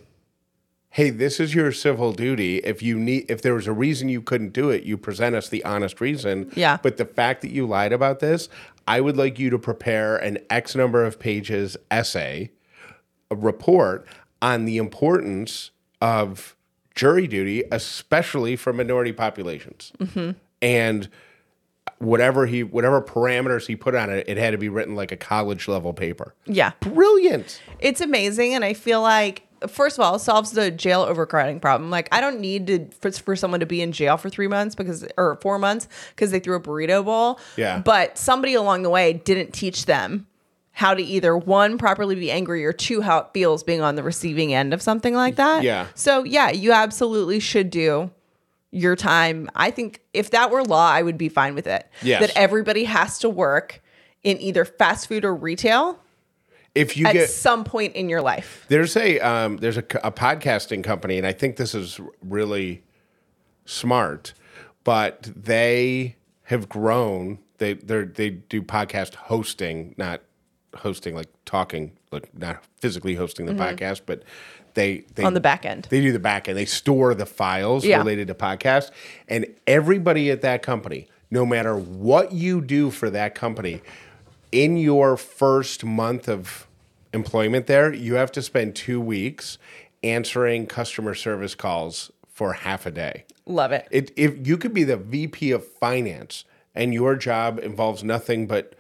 hey 0.90 1.10
this 1.10 1.40
is 1.40 1.54
your 1.54 1.72
civil 1.74 2.14
duty. 2.14 2.58
If 2.60 2.82
you 2.82 2.98
need 2.98 3.30
if 3.30 3.42
there 3.42 3.54
was 3.54 3.68
a 3.68 3.74
reason 3.74 4.10
you 4.10 4.22
couldn't 4.22 4.54
do 4.54 4.70
it 4.70 4.84
you 4.84 4.98
present 4.98 5.36
us 5.36 5.50
the 5.50 5.64
honest 5.66 6.00
reason. 6.00 6.52
Yeah. 6.56 6.78
but 6.82 6.98
the 6.98 7.06
fact 7.06 7.42
that 7.42 7.52
you 7.52 7.68
lied 7.68 7.94
about 7.94 8.20
this 8.20 8.50
I 8.88 9.02
would 9.02 9.18
like 9.18 9.38
you 9.38 9.50
to 9.50 9.60
prepare 9.60 10.16
an 10.16 10.38
x 10.50 10.76
number 10.76 11.04
of 11.04 11.20
pages 11.20 11.76
essay 11.92 12.52
a 13.30 13.36
report 13.36 14.08
on 14.42 14.66
the 14.66 14.78
importance 14.78 15.72
of 16.02 16.56
jury 16.96 17.28
duty, 17.28 17.64
especially 17.72 18.56
for 18.56 18.74
minority 18.74 19.12
populations. 19.12 19.92
And 20.62 21.10
whatever 22.00 22.46
he, 22.46 22.64
whatever 22.64 23.02
parameters 23.02 23.68
he 23.68 23.76
put 23.76 23.94
on 23.96 24.10
it, 24.10 24.28
it 24.28 24.38
had 24.38 24.52
to 24.52 24.58
be 24.58 24.70
written 24.70 24.96
like 24.96 25.12
a 25.12 25.18
college 25.18 25.68
level 25.68 25.94
paper. 25.94 26.34
yeah. 26.46 26.72
Brilliant. 26.80 27.62
It's 27.80 28.02
amazing, 28.02 28.54
and 28.54 28.66
I 28.66 28.74
feel 28.74 29.02
like 29.02 29.44
first 29.68 29.98
of 29.98 30.04
all, 30.04 30.16
it 30.16 30.20
solves 30.20 30.52
the 30.52 30.70
jail 30.72 31.02
overcrowding 31.02 31.60
problem. 31.60 31.90
Like, 31.90 32.08
I 32.12 32.22
don't 32.22 32.40
need 32.40 32.68
to 32.68 32.88
for, 33.00 33.12
for 33.12 33.36
someone 33.36 33.60
to 33.60 33.66
be 33.66 33.82
in 33.82 33.92
jail 33.92 34.18
for 34.18 34.30
three 34.30 34.48
months 34.48 34.76
because 34.76 35.06
or 35.18 35.38
four 35.42 35.60
months 35.60 35.88
because 36.10 36.32
they 36.32 36.40
threw 36.40 36.56
a 36.56 36.60
burrito 36.60 37.04
bowl. 37.04 37.40
Yeah. 37.56 37.80
but 37.80 38.18
somebody 38.18 38.54
along 38.54 38.84
the 38.84 38.90
way 38.90 39.14
didn't 39.14 39.54
teach 39.54 39.86
them 39.86 40.28
how 40.76 40.94
to 40.94 41.02
either 41.02 41.38
one 41.38 41.78
properly 41.78 42.16
be 42.16 42.30
angry 42.30 42.66
or 42.66 42.74
two 42.74 43.00
how 43.00 43.20
it 43.20 43.28
feels 43.34 43.64
being 43.64 43.80
on 43.80 43.96
the 43.96 44.04
receiving 44.04 44.54
end 44.54 44.74
of 44.74 44.82
something 44.82 45.14
like 45.14 45.38
that. 45.38 45.64
Yeah. 45.64 45.88
So 45.96 46.26
yeah, 46.26 46.52
you 46.52 46.74
absolutely 46.74 47.40
should 47.40 47.70
do 47.70 48.12
your 48.72 48.98
time. 48.98 49.50
I 49.56 49.72
think 49.72 50.02
if 50.14 50.32
that 50.32 50.52
were 50.52 50.66
law, 50.66 50.92
I 50.92 51.02
would 51.02 51.18
be 51.18 51.30
fine 51.30 51.56
with 51.56 51.66
it. 51.66 51.90
Yes. 52.02 52.20
That 52.20 52.34
everybody 52.36 52.84
has 52.84 53.20
to 53.20 53.30
work 53.30 53.82
in 54.22 54.38
either 54.42 54.66
fast 54.66 55.08
food 55.08 55.24
or 55.24 55.34
retail 55.34 55.98
if 56.76 56.98
you 56.98 57.06
at 57.06 57.14
get 57.14 57.30
some 57.30 57.64
point 57.64 57.96
in 57.96 58.10
your 58.10 58.22
life. 58.22 58.66
There's 58.68 58.98
a 58.98 59.18
um, 59.22 59.56
there's 59.58 59.78
a 59.78 59.82
podcasting 59.84 60.84
company, 60.84 61.18
and 61.18 61.26
I 61.26 61.32
think 61.32 61.56
this 61.56 61.74
is 61.74 62.02
really 62.22 62.84
smart, 63.64 64.34
but 64.84 65.32
they 65.38 66.18
have 66.44 66.68
grown. 66.68 67.40
They 67.60 67.76
they 67.76 68.04
they 68.04 68.30
do 68.32 68.62
podcast 68.62 69.16
hosting, 69.16 69.96
not 69.98 70.22
hosting 70.78 71.16
like 71.16 71.28
talking, 71.46 71.92
like 72.12 72.30
not 72.38 72.64
physically 72.80 73.16
hosting 73.16 73.46
the 73.46 73.54
podcast, 73.54 74.02
but 74.06 74.24
they, 74.74 74.98
they 75.16 75.22
Mm-hmm. 75.22 75.26
On 75.26 75.34
the 75.34 75.40
back 75.40 75.66
end. 75.66 75.88
They 75.90 76.02
do 76.02 76.12
the 76.12 76.20
back 76.20 76.48
end. 76.50 76.58
They 76.58 76.66
store 76.66 77.14
the 77.14 77.26
files 77.26 77.86
Yeah. 77.86 77.98
related 77.98 78.28
to 78.28 78.34
podcasts, 78.36 78.92
and 79.28 79.46
everybody 79.68 80.30
at 80.32 80.42
that 80.42 80.62
company, 80.62 81.08
no 81.32 81.46
matter 81.46 81.76
what 81.76 82.32
you 82.34 82.62
do 82.62 82.92
for 82.92 83.10
that 83.10 83.36
company, 83.36 83.82
in 84.52 84.78
your 84.78 85.18
first 85.18 85.84
month 85.84 86.28
of 86.30 86.68
employment 87.14 87.68
there, 87.68 87.94
you 87.94 88.16
have 88.16 88.32
to 88.34 88.42
spend 88.42 88.76
two 88.76 89.00
weeks 89.02 89.58
answering 90.04 90.68
customer 90.68 91.14
service 91.16 91.56
calls 91.56 92.12
for 92.30 92.54
half 92.54 92.86
a 92.86 92.92
day. 92.92 93.24
Love 93.46 93.72
it. 93.72 93.88
It, 93.92 94.12
if 94.16 94.46
you 94.48 94.58
could 94.58 94.74
be 94.74 94.84
the 94.84 94.98
VP 94.98 95.52
of 95.52 95.66
finance 95.66 96.44
and 96.74 96.94
your 96.94 97.16
job 97.16 97.60
involves 97.60 98.04
nothing 98.04 98.46
but 98.48 98.76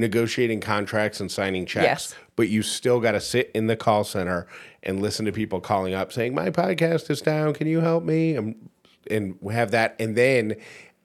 negotiating 0.00 0.60
contracts 0.60 1.20
and 1.20 1.30
signing 1.30 1.66
checks, 1.66 1.84
Yes. 1.84 2.14
but 2.36 2.48
you 2.48 2.62
still 2.62 3.00
got 3.00 3.12
to 3.12 3.20
sit 3.20 3.50
in 3.54 3.66
the 3.66 3.76
call 3.76 4.02
center 4.04 4.46
and 4.82 5.00
listen 5.00 5.26
to 5.26 5.32
people 5.32 5.60
calling 5.60 5.94
up 5.94 6.12
saying, 6.12 6.34
"My 6.34 6.50
podcast 6.50 7.10
is 7.10 7.20
down. 7.20 7.52
Can 7.54 7.66
you 7.66 7.80
help 7.80 8.02
me?" 8.02 8.34
And, 8.34 8.70
and 9.10 9.36
we 9.40 9.54
have 9.54 9.70
that, 9.72 9.94
and 10.00 10.16
then 10.16 10.56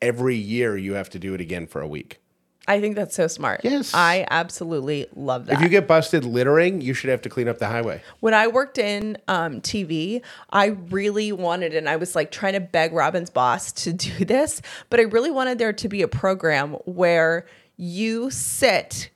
every 0.01 0.35
year 0.35 0.77
you 0.77 0.93
have 0.93 1.09
to 1.11 1.19
do 1.19 1.33
it 1.33 1.41
again 1.41 1.67
for 1.67 1.81
a 1.81 1.87
week. 1.87 2.19
I 2.67 2.81
think 2.81 2.95
that's 2.95 3.13
so 3.15 3.27
smart. 3.27 3.61
Yes. 3.63 3.93
I 3.93 4.25
absolutely 4.31 5.05
love 5.15 5.45
that. 5.45 5.53
If 5.57 5.61
you 5.61 5.69
get 5.69 5.87
busted 5.87 6.25
littering, 6.25 6.81
you 6.81 6.95
should 6.95 7.11
have 7.11 7.21
to 7.21 7.29
clean 7.29 7.47
up 7.47 7.59
the 7.59 7.67
highway. 7.67 8.01
when 8.21 8.33
I 8.33 8.47
worked 8.47 8.79
in 8.79 9.19
um, 9.27 9.61
TV, 9.61 10.23
I 10.49 10.67
really 10.89 11.31
wanted, 11.31 11.75
and 11.75 11.87
I 11.87 11.97
was 11.97 12.15
like 12.15 12.31
trying 12.31 12.53
to 12.53 12.59
beg 12.59 12.91
Robin's 12.91 13.29
boss 13.29 13.71
to 13.83 13.93
do 14.09 14.25
this, 14.25 14.63
but 14.89 14.99
I 14.99 15.03
really 15.03 15.29
wanted 15.29 15.59
there 15.59 15.73
to 15.73 15.87
be 15.87 16.01
a 16.01 16.07
program 16.07 16.71
where 16.85 17.45
you 17.77 18.29
sit, 18.29 19.09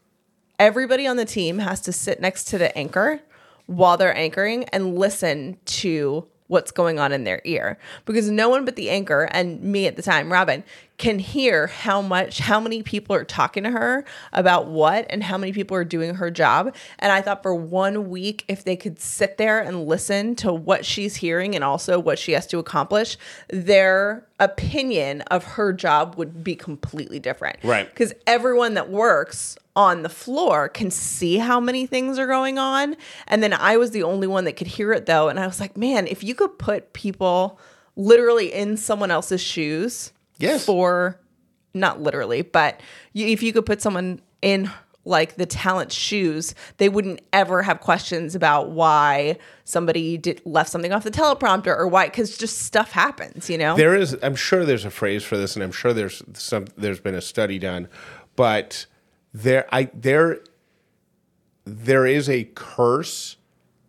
everybody 0.58 1.08
on 1.08 1.18
the 1.18 1.25
team 1.25 1.60
has 1.60 1.82
to 1.82 1.92
sit 1.92 2.20
next 2.20 2.46
to 2.46 2.58
the 2.58 2.75
anchor 2.78 3.22
while 3.66 3.98
they're 3.98 4.16
anchoring 4.16 4.66
and 4.66 4.98
listen 4.98 5.58
to 5.66 6.28
what's 6.48 6.72
going 6.72 7.00
on 7.00 7.12
in 7.12 7.24
their 7.24 7.42
ear. 7.46 7.78
Because 8.06 8.30
no 8.30 8.50
one 8.50 8.66
but 8.66 8.75
the 8.75 8.89
anchor 8.89 9.24
and 9.32 9.62
me 9.62 9.86
at 9.88 9.96
the 9.96 10.01
time 10.01 10.32
robin 10.32 10.63
can 11.00 11.18
hear 11.18 11.65
how 11.68 12.01
much 12.01 12.38
how 12.39 12.60
many 12.60 12.84
people 12.84 13.15
are 13.15 13.24
talking 13.24 13.63
to 13.63 13.72
her 13.72 14.06
about 14.34 14.68
what 14.68 15.08
and 15.10 15.24
how 15.24 15.38
many 15.38 15.51
people 15.51 15.75
are 15.75 15.84
doing 15.86 16.13
her 16.15 16.29
job 16.29 16.75
and 17.00 17.12
i 17.12 17.22
thought 17.22 17.41
for 17.41 17.56
one 17.56 18.10
week 18.10 18.46
if 18.48 18.63
they 18.63 18.75
could 18.75 19.00
sit 19.00 19.38
there 19.38 19.60
and 19.60 19.88
listen 19.88 20.36
to 20.36 20.53
what 20.53 20.86
she's 20.86 21.15
hearing 21.15 21.56
and 21.56 21.63
also 21.63 21.98
what 21.98 22.20
she 22.20 22.34
has 22.34 22.46
to 22.46 22.60
accomplish 22.60 23.18
their 23.48 24.27
opinion 24.39 25.22
of 25.24 25.44
her 25.44 25.74
job 25.74 26.15
would 26.15 26.44
be 26.44 26.56
completely 26.56 27.18
different 27.20 27.58
Right. 27.63 27.89
because 27.89 28.13
everyone 28.27 28.75
that 28.75 28.89
works 28.89 29.58
on 29.75 30.03
the 30.03 30.10
floor 30.10 30.68
can 30.68 30.91
see 30.91 31.38
how 31.38 31.60
many 31.62 31.86
things 31.86 32.20
are 32.20 32.27
going 32.27 32.58
on. 32.58 32.98
And 33.27 33.41
then 33.41 33.53
I 33.53 33.77
was 33.77 33.91
the 33.91 34.03
only 34.03 34.27
one 34.27 34.44
that 34.44 34.53
could 34.53 34.68
hear 34.68 34.91
it 34.91 35.06
though. 35.06 35.29
And 35.29 35.39
I 35.39 35.48
was 35.48 35.62
like, 35.62 35.77
man, 35.77 36.06
if 36.08 36.22
you 36.22 36.36
could 36.36 36.60
put 36.60 36.91
people 36.91 37.58
literally 37.96 38.51
in 38.51 38.75
someone 38.75 39.10
else's 39.12 39.39
shoes 39.39 40.12
Yes. 40.39 40.65
for 40.65 41.19
not 41.74 42.01
literally, 42.01 42.41
but 42.41 42.81
you, 43.13 43.27
if 43.27 43.43
you 43.43 43.53
could 43.53 43.65
put 43.65 43.81
someone 43.81 44.22
in 44.41 44.72
like 45.05 45.36
the 45.36 45.46
talent 45.46 45.91
shoes, 45.91 46.53
they 46.77 46.89
wouldn't 46.89 47.22
ever 47.34 47.63
have 47.63 47.79
questions 47.79 48.36
about 48.36 48.72
why 48.72 49.38
somebody 49.63 50.17
did 50.17 50.41
left 50.46 50.69
something 50.69 50.91
off 50.91 51.03
the 51.03 51.12
teleprompter 51.12 51.75
or 51.75 51.88
why, 51.88 52.05
because 52.05 52.38
just 52.38 52.60
stuff 52.60 52.91
happens, 52.91 53.50
you 53.50 53.58
know? 53.58 53.75
There 53.75 53.96
is, 53.96 54.17
I'm 54.22 54.36
sure 54.36 54.65
there's 54.65 54.86
a 54.86 54.91
phrase 54.91 55.24
for 55.24 55.38
this, 55.38 55.55
and 55.55 55.63
I'm 55.63 55.72
sure 55.72 55.93
there's 55.93 56.22
some, 56.34 56.65
there's 56.77 57.00
been 57.00 57.15
a 57.15 57.22
study 57.22 57.60
done, 57.60 57.88
but 58.36 58.86
there, 59.34 59.67
I 59.72 59.89
there, 59.93 60.39
there 61.65 62.05
is 62.05 62.29
a 62.29 62.46
curse 62.55 63.38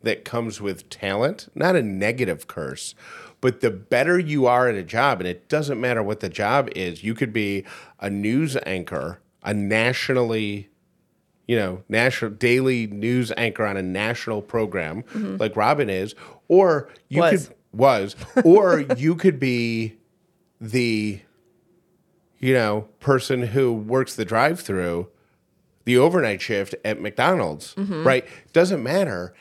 that 0.03 0.25
comes 0.25 0.61
with 0.61 0.89
talent, 0.89 1.49
not 1.55 1.77
a 1.77 1.83
negative 1.83 2.47
curse, 2.47 2.95
but 3.41 3.61
the 3.61 3.71
better 3.71 4.19
you 4.19 4.47
are 4.47 4.69
at 4.69 4.75
a 4.75 4.83
job, 4.83 5.21
and 5.21 5.29
it 5.29 5.49
doesn't 5.49 5.81
matter 5.81 6.03
what 6.03 6.21
the 6.21 6.29
job 6.29 6.69
is, 6.75 7.03
you 7.03 7.15
could 7.15 7.33
be 7.33 7.65
a 7.99 8.11
news 8.11 8.57
anchor, 8.67 9.21
a 9.43 9.55
nationally 9.55 10.69
you 11.47 11.57
know, 11.57 11.83
national 11.89 12.31
daily 12.31 12.87
news 12.87 13.33
anchor 13.37 13.67
on 13.67 13.77
a 13.77 13.83
national 13.83 14.41
program 14.41 15.03
mm-hmm. 15.03 15.37
like 15.39 15.57
Robin 15.57 15.91
is, 15.91 16.15
or 16.47 16.89
you 17.09 17.21
Was. 17.21 17.49
could 17.49 17.57
was, 17.73 18.17
or 18.45 18.79
you 18.97 19.17
could 19.17 19.41
be 19.41 19.97
the 20.61 21.21
you 22.41 22.55
know, 22.55 22.89
person 23.01 23.43
who 23.43 23.73
works 23.73 24.15
the 24.15 24.25
drive-through, 24.25 25.09
the 25.85 25.99
overnight 25.99 26.41
shift 26.41 26.75
at 26.85 27.01
McDonald's, 27.01 27.75
mm-hmm. 27.75 28.07
right? 28.07 28.27
Doesn't 28.53 28.83
matter. 28.83 29.35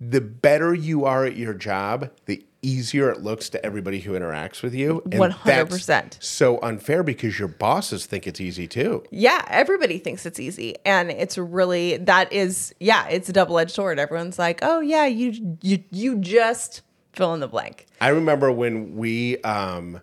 The 0.00 0.20
better 0.20 0.74
you 0.74 1.04
are 1.04 1.24
at 1.24 1.36
your 1.36 1.54
job, 1.54 2.10
the 2.24 2.44
easier 2.62 3.10
it 3.10 3.22
looks 3.22 3.48
to 3.50 3.64
everybody 3.64 4.00
who 4.00 4.12
interacts 4.12 4.62
with 4.62 4.74
you. 4.74 5.02
100%. 5.06 6.22
So 6.22 6.58
unfair 6.62 7.02
because 7.02 7.38
your 7.38 7.48
bosses 7.48 8.06
think 8.06 8.26
it's 8.26 8.40
easy 8.40 8.66
too. 8.66 9.04
Yeah, 9.10 9.44
everybody 9.48 9.98
thinks 9.98 10.26
it's 10.26 10.40
easy, 10.40 10.76
and 10.84 11.10
it's 11.10 11.38
really 11.38 11.96
that 11.98 12.32
is 12.32 12.74
yeah, 12.80 13.06
it's 13.08 13.28
a 13.28 13.32
double 13.32 13.58
edged 13.58 13.72
sword. 13.72 13.98
Everyone's 13.98 14.38
like, 14.38 14.60
oh 14.62 14.80
yeah, 14.80 15.06
you 15.06 15.58
you 15.62 15.84
you 15.90 16.16
just 16.18 16.82
fill 17.12 17.32
in 17.34 17.40
the 17.40 17.48
blank, 17.48 17.86
I 18.00 18.08
remember 18.08 18.52
when 18.52 18.96
we 18.96 19.38
um 19.38 20.00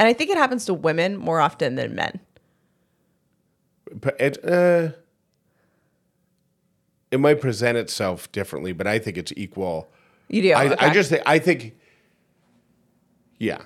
and 0.00 0.08
I 0.08 0.14
think 0.14 0.30
it 0.30 0.38
happens 0.38 0.64
to 0.64 0.72
women 0.72 1.18
more 1.18 1.40
often 1.40 1.74
than 1.74 1.94
men. 1.94 2.20
But 3.92 4.18
it 4.18 4.42
uh, 4.42 4.92
it 7.10 7.20
might 7.20 7.38
present 7.38 7.76
itself 7.76 8.32
differently, 8.32 8.72
but 8.72 8.86
I 8.86 8.98
think 8.98 9.18
it's 9.18 9.32
equal. 9.36 9.92
You 10.30 10.42
do. 10.42 10.52
I, 10.52 10.86
I 10.86 10.90
just 10.94 11.10
think 11.10 11.22
I 11.26 11.38
think, 11.38 11.74
yeah, 13.38 13.58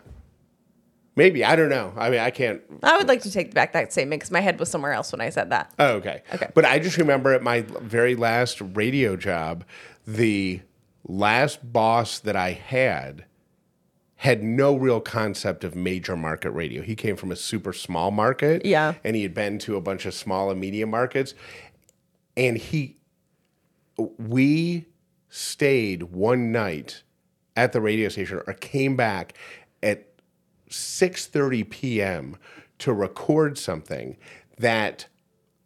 maybe 1.14 1.44
I 1.44 1.56
don't 1.56 1.68
know. 1.68 1.92
I 1.96 2.10
mean, 2.10 2.20
I 2.20 2.30
can't. 2.30 2.62
I 2.82 2.96
would 2.96 3.06
like 3.06 3.22
to 3.22 3.30
take 3.30 3.52
back 3.52 3.74
that 3.74 3.92
statement 3.92 4.20
because 4.20 4.30
my 4.30 4.40
head 4.40 4.58
was 4.58 4.70
somewhere 4.70 4.92
else 4.92 5.12
when 5.12 5.20
I 5.20 5.28
said 5.28 5.50
that. 5.50 5.72
Oh, 5.78 5.92
okay. 5.96 6.22
Okay. 6.32 6.50
But 6.54 6.64
I 6.64 6.78
just 6.78 6.96
remember 6.96 7.32
at 7.34 7.42
my 7.42 7.60
very 7.60 8.16
last 8.16 8.60
radio 8.60 9.14
job, 9.14 9.64
the 10.06 10.62
last 11.06 11.72
boss 11.72 12.18
that 12.20 12.34
I 12.34 12.52
had 12.52 13.26
had 14.16 14.42
no 14.42 14.74
real 14.74 15.02
concept 15.02 15.64
of 15.64 15.74
major 15.76 16.16
market 16.16 16.50
radio. 16.52 16.80
He 16.80 16.96
came 16.96 17.14
from 17.14 17.30
a 17.30 17.36
super 17.36 17.74
small 17.74 18.10
market. 18.10 18.64
Yeah. 18.64 18.94
And 19.04 19.14
he 19.14 19.22
had 19.22 19.34
been 19.34 19.58
to 19.58 19.76
a 19.76 19.82
bunch 19.82 20.06
of 20.06 20.14
small 20.14 20.50
and 20.50 20.58
medium 20.58 20.88
markets. 20.88 21.34
And 22.34 22.56
he, 22.56 22.96
we 23.98 24.86
stayed 25.34 26.04
one 26.04 26.52
night 26.52 27.02
at 27.56 27.72
the 27.72 27.80
radio 27.80 28.08
station 28.08 28.40
or 28.46 28.52
came 28.52 28.94
back 28.94 29.36
at 29.82 30.06
6:30 30.70 31.68
p.m. 31.68 32.36
to 32.78 32.92
record 32.92 33.58
something 33.58 34.16
that 34.58 35.08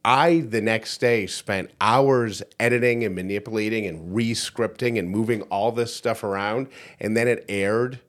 I 0.07 0.41
the 0.41 0.63
next 0.63 0.99
day 1.03 1.27
spent 1.27 1.71
hours 1.83 2.43
editing 2.59 3.05
and 3.05 3.15
manipulating 3.15 3.85
and 3.85 4.15
re-scripting 4.15 4.99
and 4.99 5.11
moving 5.11 5.43
all 5.43 5.71
this 5.71 5.95
stuff 5.95 6.25
around 6.25 6.69
and 6.99 7.15
then 7.15 7.29
it 7.29 7.45
aired 7.47 8.01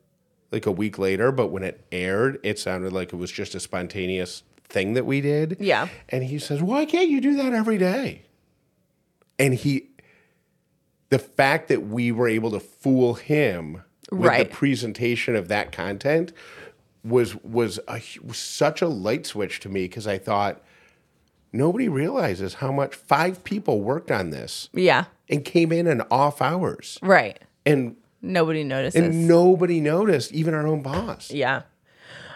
like 0.50 0.64
a 0.64 0.72
week 0.72 0.98
later 0.98 1.30
but 1.30 1.48
when 1.48 1.62
it 1.62 1.84
aired 1.92 2.38
it 2.42 2.58
sounded 2.58 2.94
like 2.94 3.12
it 3.12 3.16
was 3.16 3.30
just 3.30 3.54
a 3.54 3.60
spontaneous 3.60 4.44
thing 4.64 4.94
that 4.94 5.04
we 5.04 5.20
did. 5.20 5.58
Yeah. 5.60 5.88
And 6.08 6.24
he 6.24 6.38
says, 6.38 6.62
"Why 6.62 6.86
can't 6.86 7.10
you 7.10 7.20
do 7.20 7.36
that 7.36 7.52
every 7.52 7.76
day?" 7.76 8.22
And 9.38 9.52
he 9.52 9.89
the 11.10 11.18
fact 11.18 11.68
that 11.68 11.82
we 11.88 12.10
were 12.12 12.28
able 12.28 12.50
to 12.52 12.60
fool 12.60 13.14
him 13.14 13.82
with 14.10 14.26
Right. 14.28 14.48
the 14.48 14.54
presentation 14.54 15.36
of 15.36 15.48
that 15.48 15.70
content 15.72 16.32
was 17.04 17.36
was 17.36 17.78
a, 17.88 18.00
was 18.24 18.36
such 18.38 18.82
a 18.82 18.88
light 18.88 19.26
switch 19.26 19.60
to 19.60 19.68
me 19.68 19.82
because 19.84 20.06
I 20.06 20.18
thought 20.18 20.62
nobody 21.52 21.88
realizes 21.88 22.54
how 22.54 22.70
much 22.72 22.94
five 22.94 23.42
people 23.44 23.80
worked 23.80 24.10
on 24.10 24.30
this 24.30 24.68
Yeah. 24.72 25.04
and 25.28 25.44
came 25.44 25.72
in 25.72 25.86
in 25.86 26.00
off 26.10 26.40
hours 26.42 26.98
Right. 27.02 27.38
and 27.66 27.96
Nobody 28.22 28.64
noticed. 28.64 28.96
and 28.96 29.26
nobody 29.26 29.80
noticed 29.80 30.32
even 30.32 30.52
our 30.54 30.66
own 30.66 30.82
boss 30.82 31.30
Yeah. 31.30 31.62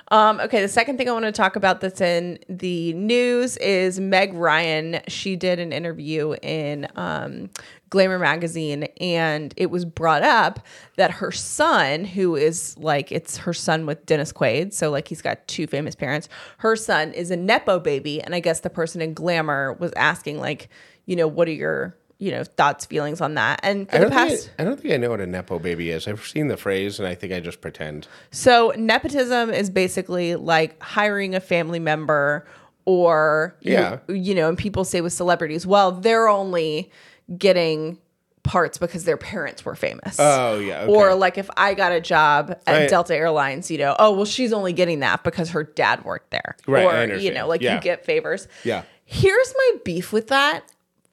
Um, 0.08 0.38
okay, 0.40 0.60
the 0.60 0.68
second 0.68 0.98
thing 0.98 1.08
I 1.08 1.12
want 1.12 1.24
to 1.24 1.32
talk 1.32 1.56
about 1.56 1.80
that's 1.80 2.00
in 2.00 2.38
the 2.48 2.92
news 2.92 3.56
is 3.56 3.98
Meg 3.98 4.34
Ryan. 4.34 5.00
She 5.08 5.34
did 5.34 5.58
an 5.58 5.72
interview 5.72 6.34
in 6.42 6.86
um, 6.94 7.48
Glamour 7.88 8.18
magazine, 8.18 8.84
and 9.00 9.54
it 9.56 9.70
was 9.70 9.84
brought 9.84 10.22
up 10.22 10.60
that 10.96 11.10
her 11.10 11.32
son, 11.32 12.04
who 12.04 12.36
is 12.36 12.76
like, 12.76 13.12
it's 13.12 13.38
her 13.38 13.54
son 13.54 13.86
with 13.86 14.04
Dennis 14.04 14.32
Quaid, 14.32 14.74
so 14.74 14.90
like 14.90 15.08
he's 15.08 15.22
got 15.22 15.46
two 15.48 15.66
famous 15.66 15.94
parents. 15.94 16.28
Her 16.58 16.76
son 16.76 17.12
is 17.12 17.30
a 17.30 17.36
Nepo 17.36 17.78
baby, 17.80 18.20
and 18.20 18.34
I 18.34 18.40
guess 18.40 18.60
the 18.60 18.70
person 18.70 19.00
in 19.00 19.14
Glamour 19.14 19.72
was 19.74 19.92
asking, 19.96 20.38
like, 20.38 20.68
you 21.06 21.16
know, 21.16 21.28
what 21.28 21.48
are 21.48 21.52
your, 21.52 21.96
you 22.18 22.30
know, 22.30 22.44
thoughts, 22.44 22.86
feelings 22.86 23.20
on 23.20 23.34
that? 23.34 23.60
And 23.62 23.88
for 23.90 23.96
I 23.96 24.00
the 24.00 24.10
past, 24.10 24.50
I, 24.58 24.62
I 24.62 24.64
don't 24.64 24.80
think 24.80 24.94
I 24.94 24.96
know 24.96 25.10
what 25.10 25.20
a 25.20 25.26
nepo 25.26 25.58
baby 25.58 25.90
is. 25.90 26.06
I've 26.08 26.24
seen 26.26 26.48
the 26.48 26.56
phrase, 26.56 26.98
and 26.98 27.08
I 27.08 27.14
think 27.14 27.32
I 27.32 27.40
just 27.40 27.60
pretend. 27.60 28.06
so 28.30 28.72
nepotism 28.76 29.50
is 29.50 29.70
basically 29.70 30.36
like 30.36 30.80
hiring 30.82 31.34
a 31.34 31.40
family 31.40 31.78
member 31.80 32.46
or, 32.86 33.56
you- 33.60 33.72
Yeah. 33.72 33.98
you 34.08 34.34
know, 34.34 34.48
and 34.48 34.58
people 34.58 34.84
say 34.84 35.00
with 35.00 35.12
celebrities, 35.12 35.66
well, 35.66 35.90
they're 35.92 36.28
only 36.28 36.90
getting 37.38 37.98
parts 38.42 38.76
because 38.76 39.04
their 39.04 39.16
parents 39.16 39.64
were 39.64 39.74
famous. 39.74 40.16
Oh 40.18 40.58
yeah, 40.58 40.82
okay. 40.82 40.92
Or 40.92 41.14
like 41.14 41.38
if 41.38 41.48
I 41.56 41.72
got 41.72 41.92
a 41.92 42.00
job 42.02 42.50
at 42.66 42.72
Right. 42.80 42.90
Delta 42.90 43.16
Airlines, 43.16 43.70
you 43.70 43.78
know, 43.78 43.96
oh 43.98 44.12
well, 44.12 44.26
she's 44.26 44.52
only 44.52 44.74
getting 44.74 45.00
that 45.00 45.24
because 45.24 45.48
her 45.52 45.64
dad 45.64 46.04
worked 46.04 46.30
there. 46.30 46.54
Right, 46.68 46.84
I 46.86 47.04
Or 47.04 47.16
you 47.16 47.32
know, 47.32 47.48
like 47.48 47.62
Yeah. 47.62 47.76
you 47.76 47.80
get 47.80 48.04
favors. 48.04 48.46
Yeah. 48.62 48.82
Here's 49.06 49.54
my 49.56 49.70
beef 49.84 50.12
with 50.12 50.28
that. 50.28 50.62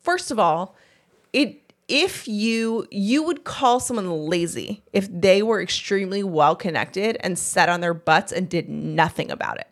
First 0.02 0.30
of 0.32 0.40
all, 0.40 0.76
it 1.34 1.74
if 1.88 2.28
you 2.28 2.88
you 2.90 3.24
would 3.24 3.44
call 3.44 3.80
someone 3.80 4.10
lazy 4.10 4.82
if 4.94 5.08
they 5.12 5.44
were 5.44 5.62
extremely 5.62 6.24
well 6.24 6.56
connected 6.56 7.18
and 7.20 7.38
sat 7.38 7.70
on 7.70 7.82
their 7.82 7.94
butts 7.94 8.32
and 8.32 8.50
did 8.50 8.70
nothing 8.70 9.30
about 9.30 9.60
it. 9.60 9.68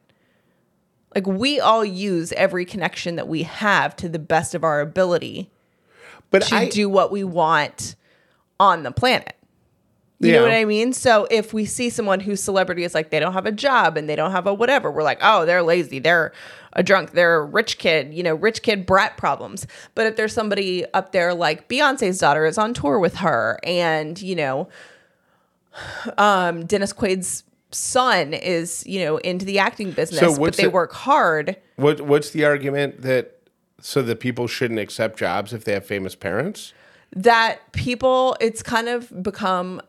Like 1.15 1.25
we 1.25 1.59
all 1.59 1.83
use 1.83 2.31
every 2.33 2.65
connection 2.65 3.15
that 3.15 3.27
we 3.27 3.43
have 3.43 3.95
to 3.97 4.09
the 4.09 4.19
best 4.19 4.53
of 4.53 4.63
our 4.63 4.81
ability 4.81 5.49
but 6.31 6.43
to 6.43 6.55
I 6.55 6.69
do 6.69 6.89
what 6.89 7.11
we 7.11 7.23
want 7.23 7.95
on 8.59 8.83
the 8.83 8.91
planet. 8.91 9.35
You 10.19 10.33
know 10.33 10.41
what 10.41 10.51
I 10.51 10.65
mean? 10.65 10.91
So 10.91 11.27
if 11.31 11.53
we 11.53 11.65
see 11.65 11.89
someone 11.89 12.19
whose 12.19 12.43
celebrity 12.43 12.83
is 12.83 12.93
like 12.93 13.09
they 13.09 13.19
don't 13.19 13.33
have 13.33 13.45
a 13.45 13.53
job 13.53 13.95
and 13.95 14.09
they 14.09 14.17
don't 14.17 14.31
have 14.31 14.47
a 14.47 14.53
whatever, 14.53 14.91
we're 14.91 15.03
like, 15.03 15.19
oh, 15.21 15.45
they're 15.45 15.63
lazy, 15.63 15.99
they're 15.99 16.33
a 16.73 16.83
drunk, 16.83 17.11
they're 17.11 17.38
a 17.38 17.45
rich 17.45 17.77
kid, 17.77 18.13
you 18.13 18.21
know, 18.21 18.35
rich 18.35 18.61
kid 18.61 18.85
brat 18.85 19.15
problems. 19.15 19.65
But 19.95 20.07
if 20.07 20.17
there's 20.17 20.33
somebody 20.33 20.85
up 20.93 21.13
there 21.13 21.33
like 21.33 21.69
Beyonce's 21.69 22.17
daughter 22.19 22.45
is 22.45 22.57
on 22.57 22.73
tour 22.73 22.99
with 22.99 23.15
her, 23.15 23.59
and 23.63 24.21
you 24.21 24.35
know, 24.35 24.67
um, 26.17 26.65
Dennis 26.65 26.91
Quaid's 26.91 27.43
son 27.71 28.33
is 28.33 28.85
you 28.85 29.05
know 29.05 29.17
into 29.17 29.45
the 29.45 29.59
acting 29.59 29.91
business, 29.91 30.38
but 30.38 30.55
they 30.55 30.63
the- 30.63 30.69
work 30.69 30.91
hard. 30.91 31.55
what 31.77 32.01
what's 32.01 32.31
the 32.31 32.43
argument 32.43 33.03
that 33.03 33.38
so 33.79 34.01
that 34.01 34.19
people 34.19 34.47
shouldn't 34.47 34.81
accept 34.81 35.17
jobs 35.17 35.53
if 35.53 35.63
they 35.63 35.71
have 35.73 35.85
famous 35.85 36.13
parents? 36.13 36.73
that 37.15 37.71
people 37.71 38.38
it's 38.39 38.61
kind 38.61 38.88
of 38.88 39.23
become 39.23 39.81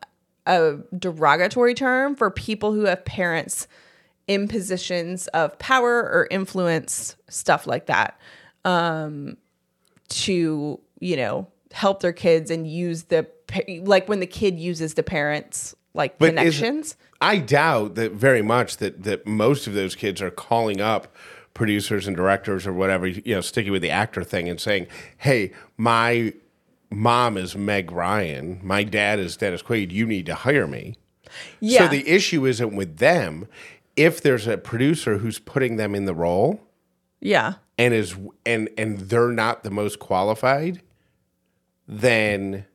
a 0.45 0.77
derogatory 0.97 1.73
term 1.73 2.15
for 2.15 2.29
people 2.31 2.73
who 2.73 2.85
have 2.85 3.03
parents 3.05 3.67
in 4.27 4.47
positions 4.47 5.27
of 5.27 5.57
power 5.59 6.01
or 6.01 6.27
influence 6.31 7.15
stuff 7.29 7.67
like 7.67 7.87
that 7.87 8.19
um 8.65 9.35
to 10.07 10.79
you 10.99 11.15
know 11.15 11.47
help 11.71 12.01
their 12.01 12.13
kids 12.13 12.51
and 12.51 12.67
use 12.67 13.03
the 13.03 13.27
like 13.79 14.07
when 14.07 14.19
the 14.19 14.27
kid 14.27 14.59
uses 14.59 14.93
the 14.93 15.03
parents 15.03 15.75
like 15.93 16.17
But 16.17 16.29
is- 16.29 16.57
connections? 16.59 16.95
I 17.19 17.37
doubt 17.37 17.95
that 17.95 18.13
very 18.13 18.41
much 18.41 18.77
that 18.77 19.03
that 19.03 19.27
most 19.27 19.67
of 19.67 19.73
those 19.73 19.95
kids 19.95 20.21
are 20.21 20.31
calling 20.31 20.81
up 20.81 21.13
producers 21.53 22.07
and 22.07 22.15
directors 22.15 22.65
or 22.65 22.73
whatever, 22.73 23.07
you 23.07 23.35
know, 23.35 23.41
sticking 23.41 23.71
with 23.71 23.81
the 23.81 23.89
actor 23.89 24.23
thing 24.23 24.47
and 24.49 24.59
saying, 24.59 24.87
"Hey, 25.17 25.51
my 25.77 26.33
mom 26.91 27.37
is 27.37 27.55
Meg 27.55 27.91
Ryan, 27.91 28.59
my 28.63 28.83
dad 28.83 29.17
is 29.17 29.37
Dennis 29.37 29.63
Quaid. 29.63 29.91
You 29.91 30.05
need 30.05 30.25
to 30.27 30.35
hire 30.35 30.67
me." 30.67 30.95
yeah 31.61 31.79
So 31.79 31.87
the 31.87 32.07
issue 32.09 32.45
isn't 32.45 32.75
with 32.75 32.97
them. 32.97 33.47
If 33.95 34.21
there's 34.21 34.47
a 34.47 34.57
producer 34.57 35.17
who's 35.19 35.39
putting 35.39 35.77
them 35.77 35.95
in 35.95 36.05
the 36.05 36.13
role 36.13 36.61
yeah 37.21 37.53
and 37.77 37.93
is 37.93 38.15
and 38.45 38.69
and 38.77 38.99
they're 38.99 39.29
not 39.29 39.63
the 39.63 39.71
most 39.71 39.99
qualified, 39.99 40.81
then 41.87 42.65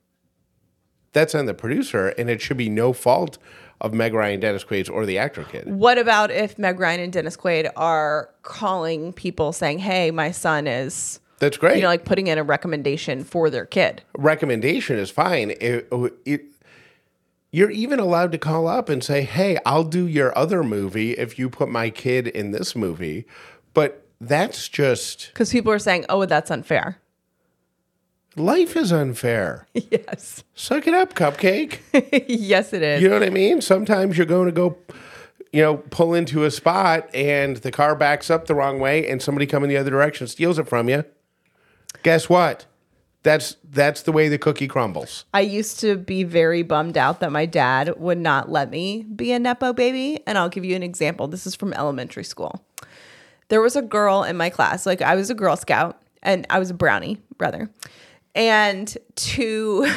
that's 1.12 1.34
on 1.34 1.46
the 1.46 1.54
producer, 1.54 2.08
and 2.18 2.28
it 2.28 2.40
should 2.40 2.56
be 2.58 2.68
no 2.68 2.92
fault 2.92 3.38
of 3.80 3.92
Meg 3.94 4.14
Ryan, 4.14 4.40
Dennis 4.40 4.64
Quaid, 4.64 4.90
or 4.90 5.04
the 5.06 5.18
actor 5.18 5.44
kid. 5.44 5.66
what 5.66 5.98
about 5.98 6.30
if 6.30 6.58
meg 6.58 6.80
ryan 6.80 7.00
and 7.00 7.12
dennis 7.12 7.36
quaid 7.36 7.70
are 7.76 8.30
calling 8.42 9.12
people 9.12 9.52
saying 9.52 9.78
hey 9.78 10.10
my 10.10 10.30
son 10.30 10.66
is 10.66 11.20
That's 11.38 11.56
great. 11.56 11.76
you 11.76 11.82
know, 11.82 11.88
like 11.88 12.04
putting 12.04 12.26
in 12.28 12.38
a 12.38 12.42
recommendation 12.42 13.24
for 13.24 13.50
their 13.50 13.66
kid. 13.66 14.02
Recommendation 14.16 14.98
is 14.98 15.10
fine. 15.10 15.50
It, 15.60 15.86
oh, 15.92 16.10
it, 16.24 16.44
you're 17.52 17.70
even 17.70 17.98
allowed 18.00 18.32
to 18.32 18.38
call 18.38 18.66
up 18.68 18.88
and 18.88 19.02
say, 19.04 19.22
"Hey, 19.22 19.58
I'll 19.66 19.84
do 19.84 20.06
your 20.06 20.36
other 20.36 20.62
movie 20.62 21.12
if 21.12 21.38
you 21.38 21.48
put 21.50 21.68
my 21.68 21.90
kid 21.90 22.26
in 22.26 22.50
this 22.52 22.74
movie." 22.74 23.26
But 23.74 24.06
that's 24.20 24.68
just 24.68 25.28
Because 25.34 25.52
people 25.52 25.70
are 25.70 25.78
saying, 25.78 26.06
oh, 26.08 26.24
that's 26.24 26.50
unfair. 26.50 26.98
life 28.36 28.76
is 28.76 28.90
unfair. 28.92 29.66
yes. 29.74 30.42
Suck 30.54 30.86
it 30.86 30.94
up, 30.94 31.14
cupcake. 31.14 31.80
yes, 32.28 32.72
it 32.72 32.82
is. 32.82 33.02
You 33.02 33.08
know 33.08 33.18
what 33.18 33.26
I 33.26 33.30
mean? 33.30 33.60
Sometimes 33.60 34.16
you're 34.16 34.26
going 34.26 34.46
to 34.46 34.52
go, 34.52 34.78
you 35.52 35.60
know, 35.62 35.76
pull 35.76 36.14
into 36.14 36.44
a 36.44 36.50
spot 36.50 37.08
and 37.14 37.58
the 37.58 37.70
car 37.70 37.94
backs 37.94 38.30
up 38.30 38.46
the 38.46 38.54
wrong 38.54 38.78
way 38.78 39.06
and 39.08 39.20
somebody 39.20 39.46
coming 39.46 39.68
the 39.68 39.76
other 39.76 39.90
direction 39.90 40.26
steals 40.26 40.58
it 40.58 40.68
from 40.68 40.88
you. 40.88 41.04
Guess 42.02 42.28
what? 42.28 42.66
That's 43.22 43.56
that's 43.68 44.02
the 44.02 44.12
way 44.12 44.28
the 44.28 44.38
cookie 44.38 44.68
crumbles. 44.68 45.24
I 45.34 45.40
used 45.40 45.80
to 45.80 45.96
be 45.96 46.22
very 46.22 46.62
bummed 46.62 46.96
out 46.96 47.18
that 47.20 47.32
my 47.32 47.44
dad 47.44 47.94
would 47.98 48.18
not 48.18 48.48
let 48.48 48.70
me 48.70 49.02
be 49.02 49.32
a 49.32 49.38
Nepo 49.40 49.72
baby. 49.72 50.20
And 50.26 50.38
I'll 50.38 50.48
give 50.48 50.64
you 50.64 50.76
an 50.76 50.84
example. 50.84 51.26
This 51.26 51.44
is 51.44 51.56
from 51.56 51.72
elementary 51.72 52.22
school. 52.22 52.64
There 53.48 53.60
was 53.60 53.74
a 53.74 53.82
girl 53.82 54.22
in 54.22 54.36
my 54.36 54.48
class, 54.48 54.86
like 54.86 55.02
I 55.02 55.16
was 55.16 55.30
a 55.30 55.34
Girl 55.34 55.56
Scout 55.56 56.00
and 56.22 56.46
I 56.50 56.58
was 56.58 56.70
a 56.70 56.74
brownie, 56.74 57.18
rather. 57.38 57.70
And 58.34 58.96
to 59.16 59.92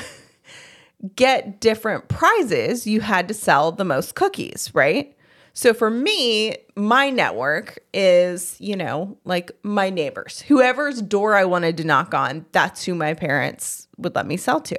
get 1.15 1.59
different 1.59 2.07
prizes, 2.07 2.87
you 2.87 3.01
had 3.01 3.27
to 3.27 3.33
sell 3.33 3.71
the 3.71 3.85
most 3.85 4.15
cookies, 4.15 4.71
right? 4.73 5.15
So 5.59 5.73
for 5.73 5.89
me, 5.89 6.55
my 6.77 7.09
network 7.09 7.79
is, 7.93 8.55
you 8.61 8.77
know, 8.77 9.17
like 9.25 9.51
my 9.61 9.89
neighbors. 9.89 10.39
Whoever's 10.47 11.01
door 11.01 11.35
I 11.35 11.43
wanted 11.43 11.75
to 11.77 11.83
knock 11.83 12.13
on, 12.13 12.45
that's 12.53 12.85
who 12.85 12.95
my 12.95 13.13
parents 13.13 13.89
would 13.97 14.15
let 14.15 14.25
me 14.25 14.37
sell 14.37 14.61
to. 14.61 14.77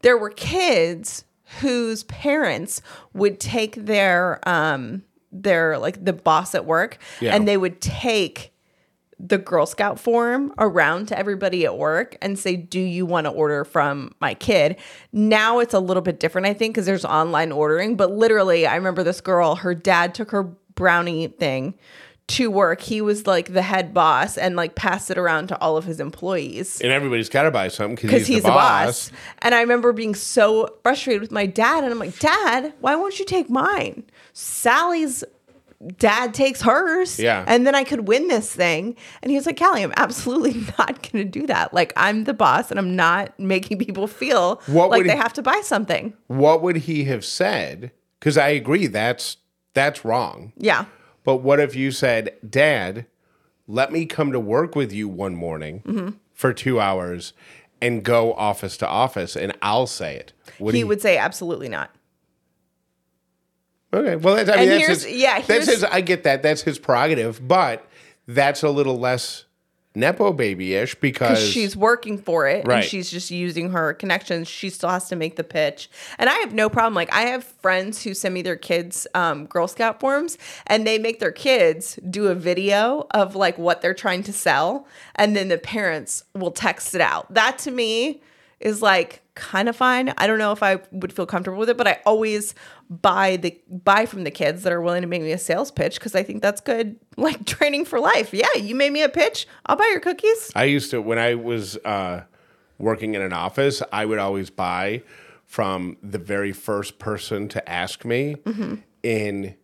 There 0.00 0.16
were 0.16 0.30
kids 0.30 1.26
whose 1.60 2.04
parents 2.04 2.80
would 3.12 3.38
take 3.38 3.74
their 3.74 4.40
um 4.48 5.02
their 5.30 5.76
like 5.76 6.02
the 6.02 6.14
boss 6.14 6.54
at 6.54 6.64
work 6.64 6.96
Yeah. 7.20 7.36
and 7.36 7.46
they 7.46 7.58
would 7.58 7.82
take 7.82 8.53
the 9.18 9.38
Girl 9.38 9.66
Scout 9.66 9.98
form 9.98 10.52
around 10.58 11.08
to 11.08 11.18
everybody 11.18 11.64
at 11.64 11.76
work 11.78 12.16
and 12.20 12.38
say, 12.38 12.56
Do 12.56 12.80
you 12.80 13.06
want 13.06 13.26
to 13.26 13.30
order 13.30 13.64
from 13.64 14.14
my 14.20 14.34
kid? 14.34 14.76
Now 15.12 15.58
it's 15.60 15.74
a 15.74 15.80
little 15.80 16.02
bit 16.02 16.20
different, 16.20 16.46
I 16.46 16.54
think, 16.54 16.74
because 16.74 16.86
there's 16.86 17.04
online 17.04 17.52
ordering. 17.52 17.96
But 17.96 18.10
literally, 18.12 18.66
I 18.66 18.76
remember 18.76 19.02
this 19.02 19.20
girl, 19.20 19.56
her 19.56 19.74
dad 19.74 20.14
took 20.14 20.30
her 20.30 20.42
brownie 20.74 21.28
thing 21.28 21.74
to 22.26 22.50
work. 22.50 22.80
He 22.80 23.00
was 23.00 23.26
like 23.26 23.52
the 23.52 23.62
head 23.62 23.92
boss 23.92 24.38
and 24.38 24.56
like 24.56 24.74
passed 24.74 25.10
it 25.10 25.18
around 25.18 25.48
to 25.48 25.60
all 25.60 25.76
of 25.76 25.84
his 25.84 26.00
employees 26.00 26.80
And 26.80 26.90
everybody's 26.90 27.28
got 27.28 27.42
to 27.42 27.50
buy 27.50 27.68
something 27.68 27.96
because 27.96 28.26
he's, 28.26 28.28
he's, 28.28 28.42
the 28.42 28.48
the 28.48 28.54
boss. 28.54 29.10
boss. 29.10 29.20
And 29.40 29.54
I 29.54 29.60
remember 29.60 29.92
being 29.92 30.14
so 30.14 30.68
frustrated 30.82 31.20
with 31.20 31.30
my 31.32 31.44
dad. 31.46 31.84
And 31.84 31.92
I'm 31.92 31.98
like, 31.98 32.18
Dad, 32.18 32.72
why 32.80 32.96
won't 32.96 33.18
you 33.18 33.24
take 33.26 33.50
mine? 33.50 34.04
Sally's 34.32 35.22
dad 35.98 36.34
takes 36.34 36.62
hers. 36.62 37.18
Yeah. 37.18 37.44
And 37.46 37.66
then 37.66 37.74
I 37.74 37.84
could 37.84 38.08
win 38.08 38.28
this 38.28 38.52
thing. 38.54 38.96
And 39.22 39.30
he 39.30 39.36
was 39.36 39.46
like, 39.46 39.58
Callie, 39.58 39.82
I'm 39.82 39.92
absolutely 39.96 40.54
not 40.78 41.02
going 41.10 41.24
to 41.24 41.40
do 41.40 41.46
that. 41.46 41.72
Like, 41.74 41.92
I'm 41.96 42.24
the 42.24 42.34
boss 42.34 42.70
and 42.70 42.78
I'm 42.78 42.96
not 42.96 43.38
making 43.38 43.78
people 43.78 44.06
feel 44.06 44.60
What 44.66 44.90
like 44.90 45.04
they 45.04 45.12
he- 45.12 45.16
have 45.18 45.32
to 45.34 45.42
buy 45.42 45.60
something. 45.62 46.14
What 46.26 46.62
would 46.62 46.76
he 46.76 47.04
have 47.04 47.24
said? 47.24 47.92
Because 48.20 48.38
I 48.38 48.48
agree 48.48 48.86
that's 48.86 49.36
that's 49.74 50.04
wrong. 50.04 50.52
Yeah. 50.56 50.86
But 51.24 51.36
what 51.36 51.58
if 51.60 51.74
you 51.74 51.90
said, 51.90 52.34
Dad, 52.48 53.06
let 53.66 53.90
me 53.92 54.06
come 54.06 54.30
to 54.32 54.38
work 54.40 54.76
with 54.76 54.92
you 54.92 55.08
one 55.08 55.34
morning 55.34 55.82
Mm-hmm. 55.86 56.08
for 56.32 56.52
two 56.52 56.80
hours 56.80 57.32
and 57.82 58.02
go 58.02 58.32
office 58.34 58.76
to 58.78 58.88
office 58.88 59.36
and 59.36 59.52
I'll 59.62 59.86
say 59.86 60.16
it? 60.16 60.32
Would 60.58 60.74
he 60.74 60.84
would 60.84 61.02
say, 61.02 61.16
absolutely 61.18 61.68
not. 61.68 61.90
Okay. 63.94 64.16
Well, 64.16 64.36
that's, 64.36 64.50
I 64.50 64.56
mean, 64.56 64.70
And 64.70 64.80
that's 64.82 65.04
his, 65.04 65.12
yeah, 65.12 65.40
that's 65.40 65.66
his, 65.66 65.84
I 65.84 66.00
get 66.00 66.24
that. 66.24 66.42
That's 66.42 66.62
his 66.62 66.78
prerogative, 66.78 67.46
but 67.46 67.86
that's 68.26 68.62
a 68.62 68.70
little 68.70 68.98
less 68.98 69.44
Nepo 69.96 70.32
baby 70.32 70.74
ish 70.74 70.96
because 70.96 71.38
because 71.38 71.48
she's 71.48 71.76
working 71.76 72.18
for 72.18 72.48
it 72.48 72.66
Right. 72.66 72.78
and 72.80 72.84
she's 72.84 73.12
just 73.12 73.30
using 73.30 73.70
her 73.70 73.94
connections 73.94 74.48
she 74.48 74.68
still 74.68 74.88
has 74.88 75.08
to 75.10 75.14
make 75.14 75.36
the 75.36 75.44
pitch 75.44 75.88
and 76.18 76.28
i 76.28 76.34
have 76.38 76.52
no 76.52 76.68
problem 76.68 76.94
like 76.94 77.12
i 77.12 77.20
have 77.22 77.44
friends 77.44 78.02
who 78.02 78.12
send 78.12 78.34
me 78.34 78.42
their 78.42 78.56
kids 78.56 79.06
um, 79.14 79.46
girl 79.46 79.68
scout 79.68 80.00
forms 80.00 80.36
and 80.66 80.84
they 80.84 80.98
make 80.98 81.20
their 81.20 81.30
kids 81.30 81.96
do 82.10 82.26
a 82.26 82.34
video 82.34 83.06
of 83.12 83.36
like 83.36 83.56
what 83.56 83.82
they're 83.82 83.94
trying 83.94 84.24
to 84.24 84.32
sell 84.32 84.88
and 85.14 85.36
then 85.36 85.46
the 85.46 85.58
parents 85.58 86.24
will 86.34 86.50
text 86.50 86.96
it 86.96 87.00
out 87.00 87.32
that 87.32 87.56
to 87.58 87.70
me 87.70 88.20
is 88.58 88.82
like 88.82 89.20
kind 89.34 89.68
of 89.68 89.76
fine. 89.76 90.14
I 90.16 90.26
don't 90.26 90.38
know 90.38 90.52
if 90.52 90.62
I 90.62 90.78
would 90.92 91.12
feel 91.12 91.26
comfortable 91.26 91.58
with 91.58 91.68
it, 91.68 91.76
but 91.76 91.88
I 91.88 92.00
always 92.06 92.54
buy 93.02 93.36
the 93.36 93.58
buy 93.68 94.06
from 94.06 94.24
the 94.24 94.30
kids 94.30 94.62
that 94.62 94.72
are 94.72 94.80
willing 94.80 95.02
to 95.02 95.08
make 95.08 95.22
me 95.22 95.32
a 95.32 95.38
sales 95.38 95.70
pitch 95.70 95.94
because 95.94 96.14
I 96.14 96.22
think 96.22 96.42
that's 96.42 96.60
good 96.60 96.96
like 97.16 97.44
training 97.46 97.84
for 97.84 98.00
life. 98.00 98.32
Yeah, 98.34 98.52
you 98.56 98.74
made 98.74 98.92
me 98.92 99.02
a 99.02 99.08
pitch, 99.08 99.46
I'll 99.66 99.76
buy 99.76 99.88
your 99.90 100.00
cookies. 100.00 100.50
I 100.54 100.64
used 100.64 100.90
to 100.90 101.00
when 101.00 101.18
I 101.18 101.34
was 101.34 101.76
uh, 101.78 102.22
working 102.78 103.14
in 103.14 103.22
an 103.22 103.32
office, 103.32 103.82
I 103.92 104.04
would 104.06 104.18
always 104.18 104.50
buy 104.50 105.02
from 105.46 105.96
the 106.02 106.18
very 106.18 106.52
first 106.52 106.98
person 106.98 107.48
to 107.48 107.68
ask 107.68 108.04
me 108.04 108.36
in 109.02 109.54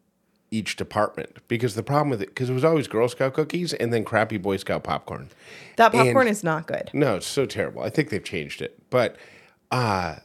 each 0.52 0.76
department 0.76 1.36
because 1.48 1.74
the 1.74 1.82
problem 1.82 2.10
with 2.10 2.20
it 2.22 2.28
because 2.28 2.50
it 2.50 2.54
was 2.54 2.64
always 2.64 2.88
Girl 2.88 3.08
Scout 3.08 3.34
cookies 3.34 3.72
and 3.72 3.92
then 3.92 4.04
crappy 4.04 4.36
Boy 4.36 4.56
Scout 4.56 4.82
popcorn. 4.84 5.28
That 5.76 5.92
popcorn 5.92 6.26
And- 6.26 6.28
is 6.28 6.42
not 6.44 6.66
good. 6.66 6.90
No, 6.92 7.16
it's 7.16 7.26
so 7.26 7.46
terrible. 7.46 7.82
I 7.82 7.90
think 7.90 8.10
they've 8.10 8.22
changed 8.24 8.60
it, 8.62 8.78
but 8.90 9.16
uh, 9.70 10.16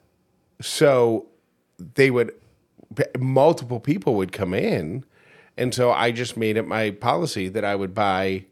so 0.61 1.27
they 1.95 2.09
would 2.11 2.33
multiple 3.19 3.79
people 3.79 4.15
would 4.15 4.31
come 4.31 4.53
in, 4.53 5.03
and 5.57 5.73
so 5.73 5.91
I 5.91 6.11
just 6.11 6.37
made 6.37 6.57
it 6.57 6.67
my 6.67 6.91
policy 6.91 7.47
that 7.49 7.63
I 7.65 7.75
would 7.75 7.93
buy, 7.93 8.45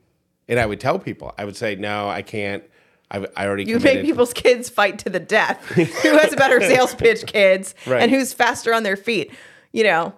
and 0.47 0.59
I 0.59 0.65
would 0.65 0.79
tell 0.79 0.99
people 0.99 1.33
I 1.37 1.45
would 1.45 1.55
say 1.55 1.75
no, 1.75 2.09
I 2.09 2.21
can't. 2.21 2.63
I, 3.11 3.27
I 3.37 3.45
already 3.45 3.65
You 3.65 3.77
committed. 3.77 3.97
make 4.03 4.05
people's 4.05 4.33
kids 4.45 4.69
fight 4.69 4.97
to 4.99 5.09
the 5.09 5.19
death. 5.19 5.63
Who 5.67 5.83
has 6.17 6.33
a 6.33 6.35
better 6.35 6.59
sales 6.61 6.95
pitch, 6.95 7.25
kids, 7.27 7.75
Right. 7.85 8.01
and 8.01 8.09
who's 8.11 8.33
faster 8.33 8.73
on 8.73 8.83
their 8.83 8.95
feet? 8.97 9.31
You 9.71 9.83
know, 9.83 10.13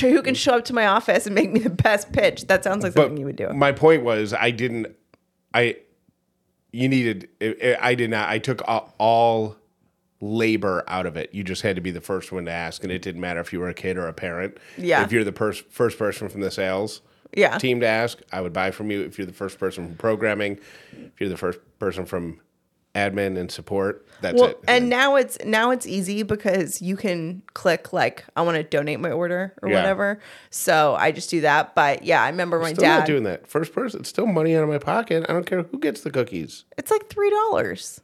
who 0.00 0.22
can 0.22 0.34
show 0.34 0.56
up 0.58 0.64
to 0.66 0.72
my 0.74 0.86
office 0.86 1.26
and 1.26 1.34
make 1.34 1.50
me 1.52 1.58
the 1.60 1.70
best 1.70 2.12
pitch? 2.12 2.46
That 2.46 2.62
sounds 2.62 2.84
like 2.84 2.94
but 2.94 3.02
something 3.04 3.16
you 3.18 3.26
would 3.26 3.36
do. 3.36 3.48
My 3.52 3.72
point 3.72 4.04
was 4.04 4.32
I 4.34 4.50
didn't. 4.52 4.88
I 5.52 5.76
you 6.70 6.88
needed. 6.88 7.28
I 7.80 7.94
did 7.94 8.10
not. 8.10 8.28
I 8.28 8.38
took 8.38 8.62
all, 8.68 8.94
all 8.98 9.56
labor 10.20 10.84
out 10.88 11.06
of 11.06 11.16
it. 11.16 11.30
You 11.32 11.44
just 11.44 11.62
had 11.62 11.76
to 11.76 11.82
be 11.82 11.90
the 11.90 12.00
first 12.00 12.32
one 12.32 12.44
to 12.46 12.50
ask, 12.50 12.82
and 12.82 12.92
it 12.92 13.02
didn't 13.02 13.20
matter 13.20 13.40
if 13.40 13.52
you 13.52 13.60
were 13.60 13.68
a 13.68 13.74
kid 13.74 13.96
or 13.96 14.08
a 14.08 14.12
parent. 14.12 14.56
Yeah. 14.76 15.02
If 15.04 15.12
you're 15.12 15.24
the 15.24 15.32
pers- 15.32 15.62
first 15.70 15.98
person 15.98 16.28
from 16.28 16.40
the 16.40 16.50
sales 16.50 17.02
Yeah. 17.34 17.56
team 17.58 17.80
to 17.80 17.86
ask, 17.86 18.18
I 18.32 18.40
would 18.40 18.52
buy 18.52 18.70
from 18.72 18.90
you. 18.90 19.02
If 19.02 19.18
you're 19.18 19.26
the 19.26 19.32
first 19.32 19.58
person 19.58 19.86
from 19.86 19.96
programming, 19.96 20.58
if 20.92 21.20
you're 21.20 21.28
the 21.28 21.36
first 21.36 21.60
person 21.78 22.04
from 22.04 22.40
admin 22.94 23.38
and 23.38 23.48
support, 23.52 24.04
that's 24.20 24.40
Well, 24.40 24.50
it. 24.50 24.58
and 24.66 24.88
now 24.88 25.14
it's 25.14 25.38
now 25.44 25.70
it's 25.70 25.86
easy 25.86 26.24
because 26.24 26.82
you 26.82 26.96
can 26.96 27.42
click 27.54 27.92
like 27.92 28.24
I 28.34 28.42
want 28.42 28.56
to 28.56 28.64
donate 28.64 28.98
my 28.98 29.12
order 29.12 29.54
or 29.62 29.68
Yeah. 29.68 29.76
whatever. 29.76 30.18
So 30.50 30.96
I 30.98 31.12
just 31.12 31.30
do 31.30 31.42
that. 31.42 31.76
But 31.76 32.02
yeah, 32.02 32.20
I 32.24 32.28
remember 32.28 32.58
my 32.58 32.72
Still 32.72 32.82
dad. 32.82 32.98
not 33.00 33.06
doing 33.06 33.22
that. 33.22 33.46
First 33.46 33.72
person, 33.72 34.00
it's 34.00 34.08
still 34.08 34.26
money 34.26 34.56
out 34.56 34.64
of 34.64 34.68
my 34.68 34.78
pocket. 34.78 35.26
I 35.28 35.32
don't 35.32 35.46
care 35.46 35.62
who 35.62 35.78
gets 35.78 36.00
the 36.00 36.10
cookies. 36.10 36.64
It's 36.76 36.90
like 36.90 37.08
three 37.08 37.30
dollars. 37.30 38.00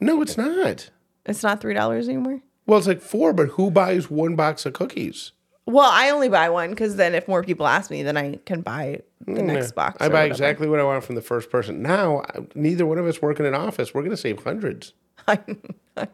No, 0.00 0.20
it's 0.20 0.36
not. 0.36 0.90
It's 1.30 1.42
not 1.42 1.60
three 1.60 1.74
dollars 1.74 2.08
anymore. 2.08 2.40
Well, 2.66 2.78
it's 2.78 2.86
like 2.86 3.00
four, 3.00 3.32
but 3.32 3.48
who 3.50 3.70
buys 3.70 4.10
one 4.10 4.36
box 4.36 4.66
of 4.66 4.72
cookies? 4.72 5.32
Well, 5.66 5.88
I 5.90 6.10
only 6.10 6.28
buy 6.28 6.50
one 6.50 6.70
because 6.70 6.96
then 6.96 7.14
if 7.14 7.28
more 7.28 7.44
people 7.44 7.66
ask 7.66 7.90
me, 7.90 8.02
then 8.02 8.16
I 8.16 8.36
can 8.44 8.60
buy 8.60 9.02
the 9.20 9.32
mm, 9.32 9.44
next 9.44 9.72
box. 9.72 9.98
I 10.00 10.08
buy 10.08 10.14
whatever. 10.14 10.26
exactly 10.26 10.68
what 10.68 10.80
I 10.80 10.84
want 10.84 11.04
from 11.04 11.14
the 11.14 11.22
first 11.22 11.50
person. 11.50 11.82
Now, 11.82 12.24
neither 12.54 12.86
one 12.86 12.98
of 12.98 13.06
us 13.06 13.22
work 13.22 13.38
in 13.38 13.46
an 13.46 13.54
office. 13.54 13.94
We're 13.94 14.02
going 14.02 14.10
to 14.10 14.16
save 14.16 14.42
hundreds. 14.42 14.94
I 15.28 15.38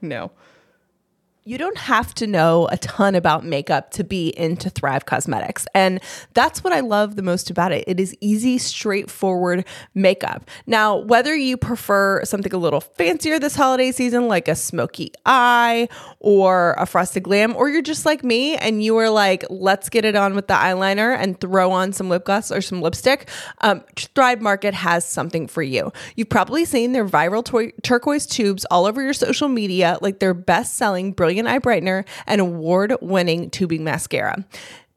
know. 0.03 0.33
You 1.49 1.59
don't 1.59 1.79
have 1.79 2.13
to 2.15 2.27
know 2.27 2.67
a 2.73 2.77
ton 2.77 3.15
about 3.15 3.45
makeup 3.45 3.93
to 3.93 4.03
be 4.03 4.37
into 4.37 4.69
Thrive 4.69 5.07
Causemetics. 5.07 5.65
And 5.75 6.01
that's 6.35 6.65
what 6.65 6.73
I 6.73 6.81
love 6.81 7.15
the 7.15 7.23
most 7.23 7.51
about 7.51 7.71
it. 7.71 7.85
It 7.87 8.01
is 8.01 8.17
easy, 8.21 8.59
straightforward 8.59 9.65
makeup. 9.95 10.51
Now, 10.67 10.97
whether 10.97 11.37
you 11.37 11.57
prefer 11.57 12.25
something 12.25 12.53
a 12.53 12.57
little 12.57 12.81
fancier 12.81 13.39
this 13.39 13.55
holiday 13.55 13.93
season, 13.93 14.27
like 14.27 14.49
a 14.49 14.57
smoky 14.57 15.13
eye 15.25 15.89
or 16.19 16.75
a 16.79 16.85
frosted 16.87 17.23
glam, 17.23 17.55
or 17.55 17.69
you're 17.69 17.81
just 17.81 18.05
like 18.05 18.25
me 18.25 18.57
and 18.57 18.83
you 18.83 18.97
are 18.97 19.09
like, 19.09 19.45
let's 19.49 19.89
get 19.89 20.05
it 20.05 20.17
on 20.17 20.35
with 20.35 20.49
the 20.49 20.55
eyeliner 20.55 21.17
and 21.17 21.41
throw 21.41 21.71
on 21.71 21.93
some 21.93 22.09
lip 22.09 22.25
gloss 22.25 22.51
or 22.51 22.61
some 22.61 22.83
lipstick, 22.83 23.29
um, 23.61 23.85
Thrive 23.95 24.43
Market 24.43 24.75
has 24.75 25.05
something 25.05 25.47
for 25.47 25.63
you. 25.63 25.93
You've 26.17 26.29
probably 26.29 26.65
seen 26.65 26.91
their 26.91 27.07
viral 27.07 27.45
turquoise 27.85 28.27
tubes 28.27 28.65
all 28.65 28.85
over 28.85 29.01
your 29.01 29.15
social 29.15 29.47
media, 29.47 29.99
like 30.01 30.19
their 30.19 30.35
best 30.35 30.75
selling 30.75 31.13
Brilliant 31.13 31.36
An 31.39 31.47
eye 31.47 31.59
Brightener 31.59 32.07
and 32.27 32.41
award 32.41 32.95
winning 33.01 33.51
tubing 33.51 33.85
mascara. 33.85 34.45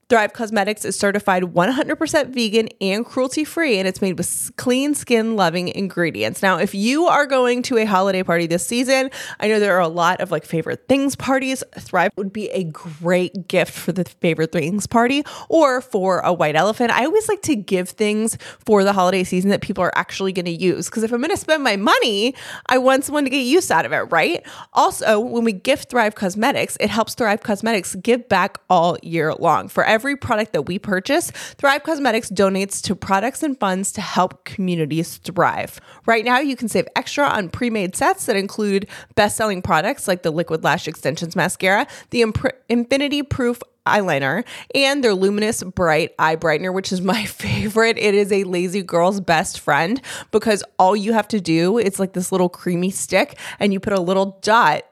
Thrive 0.09 0.33
Causemetics 0.33 0.85
is 0.85 0.97
certified 0.97 1.43
100% 1.43 2.33
vegan 2.33 2.67
and 2.81 3.05
cruelty 3.05 3.43
free, 3.43 3.77
and 3.77 3.87
it's 3.87 4.01
made 4.01 4.17
with 4.17 4.51
clean 4.55 4.95
skin 4.95 5.35
loving 5.35 5.67
ingredients. 5.67 6.41
Now, 6.41 6.57
if 6.57 6.73
you 6.73 7.05
are 7.05 7.27
going 7.27 7.61
to 7.63 7.77
a 7.77 7.85
holiday 7.85 8.23
party 8.23 8.47
this 8.47 8.65
season, 8.65 9.11
I 9.39 9.47
know 9.47 9.59
there 9.59 9.75
are 9.75 9.81
a 9.81 9.87
lot 9.87 10.19
of 10.19 10.31
like 10.31 10.45
favorite 10.45 10.87
things 10.89 11.15
parties. 11.15 11.63
Thrive 11.77 12.11
would 12.17 12.33
be 12.33 12.49
a 12.49 12.63
great 12.63 13.47
gift 13.47 13.71
for 13.71 13.91
the 13.91 14.03
favorite 14.03 14.51
things 14.51 14.87
party 14.87 15.23
or 15.47 15.79
for 15.79 16.21
a 16.21 16.33
white 16.33 16.55
elephant. 16.55 16.89
I 16.89 17.05
always 17.05 17.29
like 17.29 17.43
to 17.43 17.55
give 17.55 17.89
things 17.89 18.35
for 18.65 18.83
the 18.83 18.93
holiday 18.93 19.23
season 19.23 19.51
that 19.51 19.61
people 19.61 19.83
are 19.83 19.95
actually 19.95 20.33
going 20.33 20.45
to 20.45 20.51
use 20.51 20.89
because 20.89 21.03
if 21.03 21.11
I'm 21.11 21.21
going 21.21 21.29
to 21.29 21.37
spend 21.37 21.63
my 21.63 21.75
money, 21.75 22.33
I 22.65 22.79
want 22.79 23.05
someone 23.05 23.25
to 23.25 23.29
get 23.29 23.41
use 23.41 23.69
out 23.69 23.85
of 23.85 23.91
it, 23.91 24.09
right? 24.09 24.43
Also, 24.73 25.19
when 25.19 25.43
we 25.43 25.53
gift 25.53 25.91
Thrive 25.91 26.15
Causemetics, 26.15 26.77
it 26.79 26.89
helps 26.89 27.13
Thrive 27.13 27.41
Causemetics 27.41 28.01
give 28.01 28.27
back 28.27 28.57
all 28.71 28.97
year 29.03 29.35
long. 29.35 29.67
For 29.67 29.85
product 29.99 30.53
that 30.53 30.63
we 30.63 30.79
purchase, 30.79 31.31
Thrive 31.31 31.83
Causemetics 31.83 32.31
donates 32.31 32.81
to 32.83 32.95
products 32.95 33.43
and 33.43 33.59
funds 33.59 33.91
to 33.93 34.01
help 34.01 34.45
communities 34.45 35.17
thrive. 35.17 35.79
Right 36.05 36.25
now, 36.25 36.39
you 36.39 36.55
can 36.55 36.67
save 36.67 36.87
extra 36.95 37.25
on 37.25 37.49
pre 37.49 37.69
made 37.69 37.95
sets 37.95 38.25
that 38.25 38.35
include 38.35 38.87
best 39.15 39.37
selling 39.37 39.61
products 39.61 40.07
like 40.07 40.23
the 40.23 40.31
Liquid 40.31 40.63
Lash 40.63 40.87
Extensions 40.87 41.35
Mascara, 41.35 41.87
the 42.09 42.21
Impr- 42.21 42.53
Infinity 42.69 43.23
Proof 43.23 43.61
eyeliner 43.85 44.45
and 44.75 45.03
their 45.03 45.15
luminous 45.15 45.63
bright 45.63 46.13
eye 46.19 46.35
brightener 46.35 46.73
which 46.73 46.91
is 46.91 47.01
my 47.15 47.25
favorite 47.25 47.97
it 47.97 48.13
is 48.13 48.31
a 48.31 48.43
lazy 48.43 48.83
girl's 48.83 49.19
best 49.19 49.59
friend 49.59 50.01
because 50.31 50.63
all 50.77 50.95
you 50.95 51.13
have 51.13 51.27
to 51.27 51.41
do 51.41 51.77
it's 51.77 51.99
like 51.99 52.13
this 52.13 52.31
little 52.31 52.49
creamy 52.49 52.91
stick 52.91 53.37
and 53.59 53.73
you 53.73 53.79
put 53.79 53.93
a 53.93 53.99
little 53.99 54.37
dot 54.41 54.83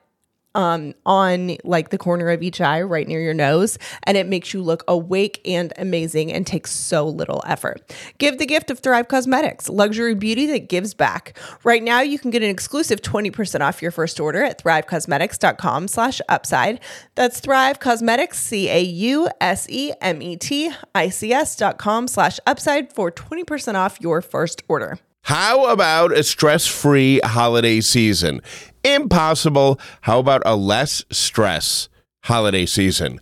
um, 0.54 0.94
on 1.06 1.56
like 1.64 1.90
the 1.90 1.98
corner 1.98 2.30
of 2.30 2.42
each 2.42 2.60
eye 2.60 2.82
right 2.82 3.06
near 3.06 3.20
your 3.20 3.34
nose 3.34 3.78
and 4.04 4.16
it 4.16 4.26
makes 4.26 4.52
you 4.52 4.62
look 4.62 4.82
awake 4.88 5.40
and 5.44 5.72
amazing 5.76 6.32
and 6.32 6.46
takes 6.46 6.70
so 6.70 7.06
little 7.06 7.42
effort. 7.46 7.94
Give 8.18 8.38
the 8.38 8.46
gift 8.46 8.70
of 8.70 8.78
thrive 8.78 9.08
causemetics 9.08 9.68
luxury 9.70 10.14
beauty 10.14 10.46
that 10.46 10.68
gives 10.68 10.94
back. 10.94 11.38
Right 11.64 11.82
now 11.82 12.00
you 12.00 12.18
can 12.18 12.30
get 12.30 12.42
an 12.42 12.50
exclusive 12.50 13.00
20% 13.02 13.60
off 13.60 13.82
your 13.82 13.90
first 13.90 14.18
order 14.20 14.42
at 14.42 14.62
thrivecausemetics.com 14.62 15.88
slash 15.88 16.20
upside. 16.28 16.80
That's 17.14 17.40
thrive 17.40 17.78
causemetics 17.78 18.34
c-a-u-s-e-m-e-t-i-c-s 18.34 19.28
dot 21.56 21.78
com 21.78 22.08
slash 22.08 22.40
upside 22.46 22.92
for 22.92 23.10
20% 23.10 23.74
off 23.74 24.00
your 24.00 24.22
first 24.22 24.62
order. 24.68 24.98
How 25.22 25.66
about 25.66 26.16
a 26.16 26.22
stress 26.22 26.66
free 26.66 27.20
holiday 27.22 27.80
season? 27.82 28.40
Impossible. 28.94 29.78
How 30.02 30.18
about 30.18 30.42
a 30.46 30.56
less 30.56 31.04
stress 31.10 31.88
holiday 32.24 32.66
season? 32.66 33.20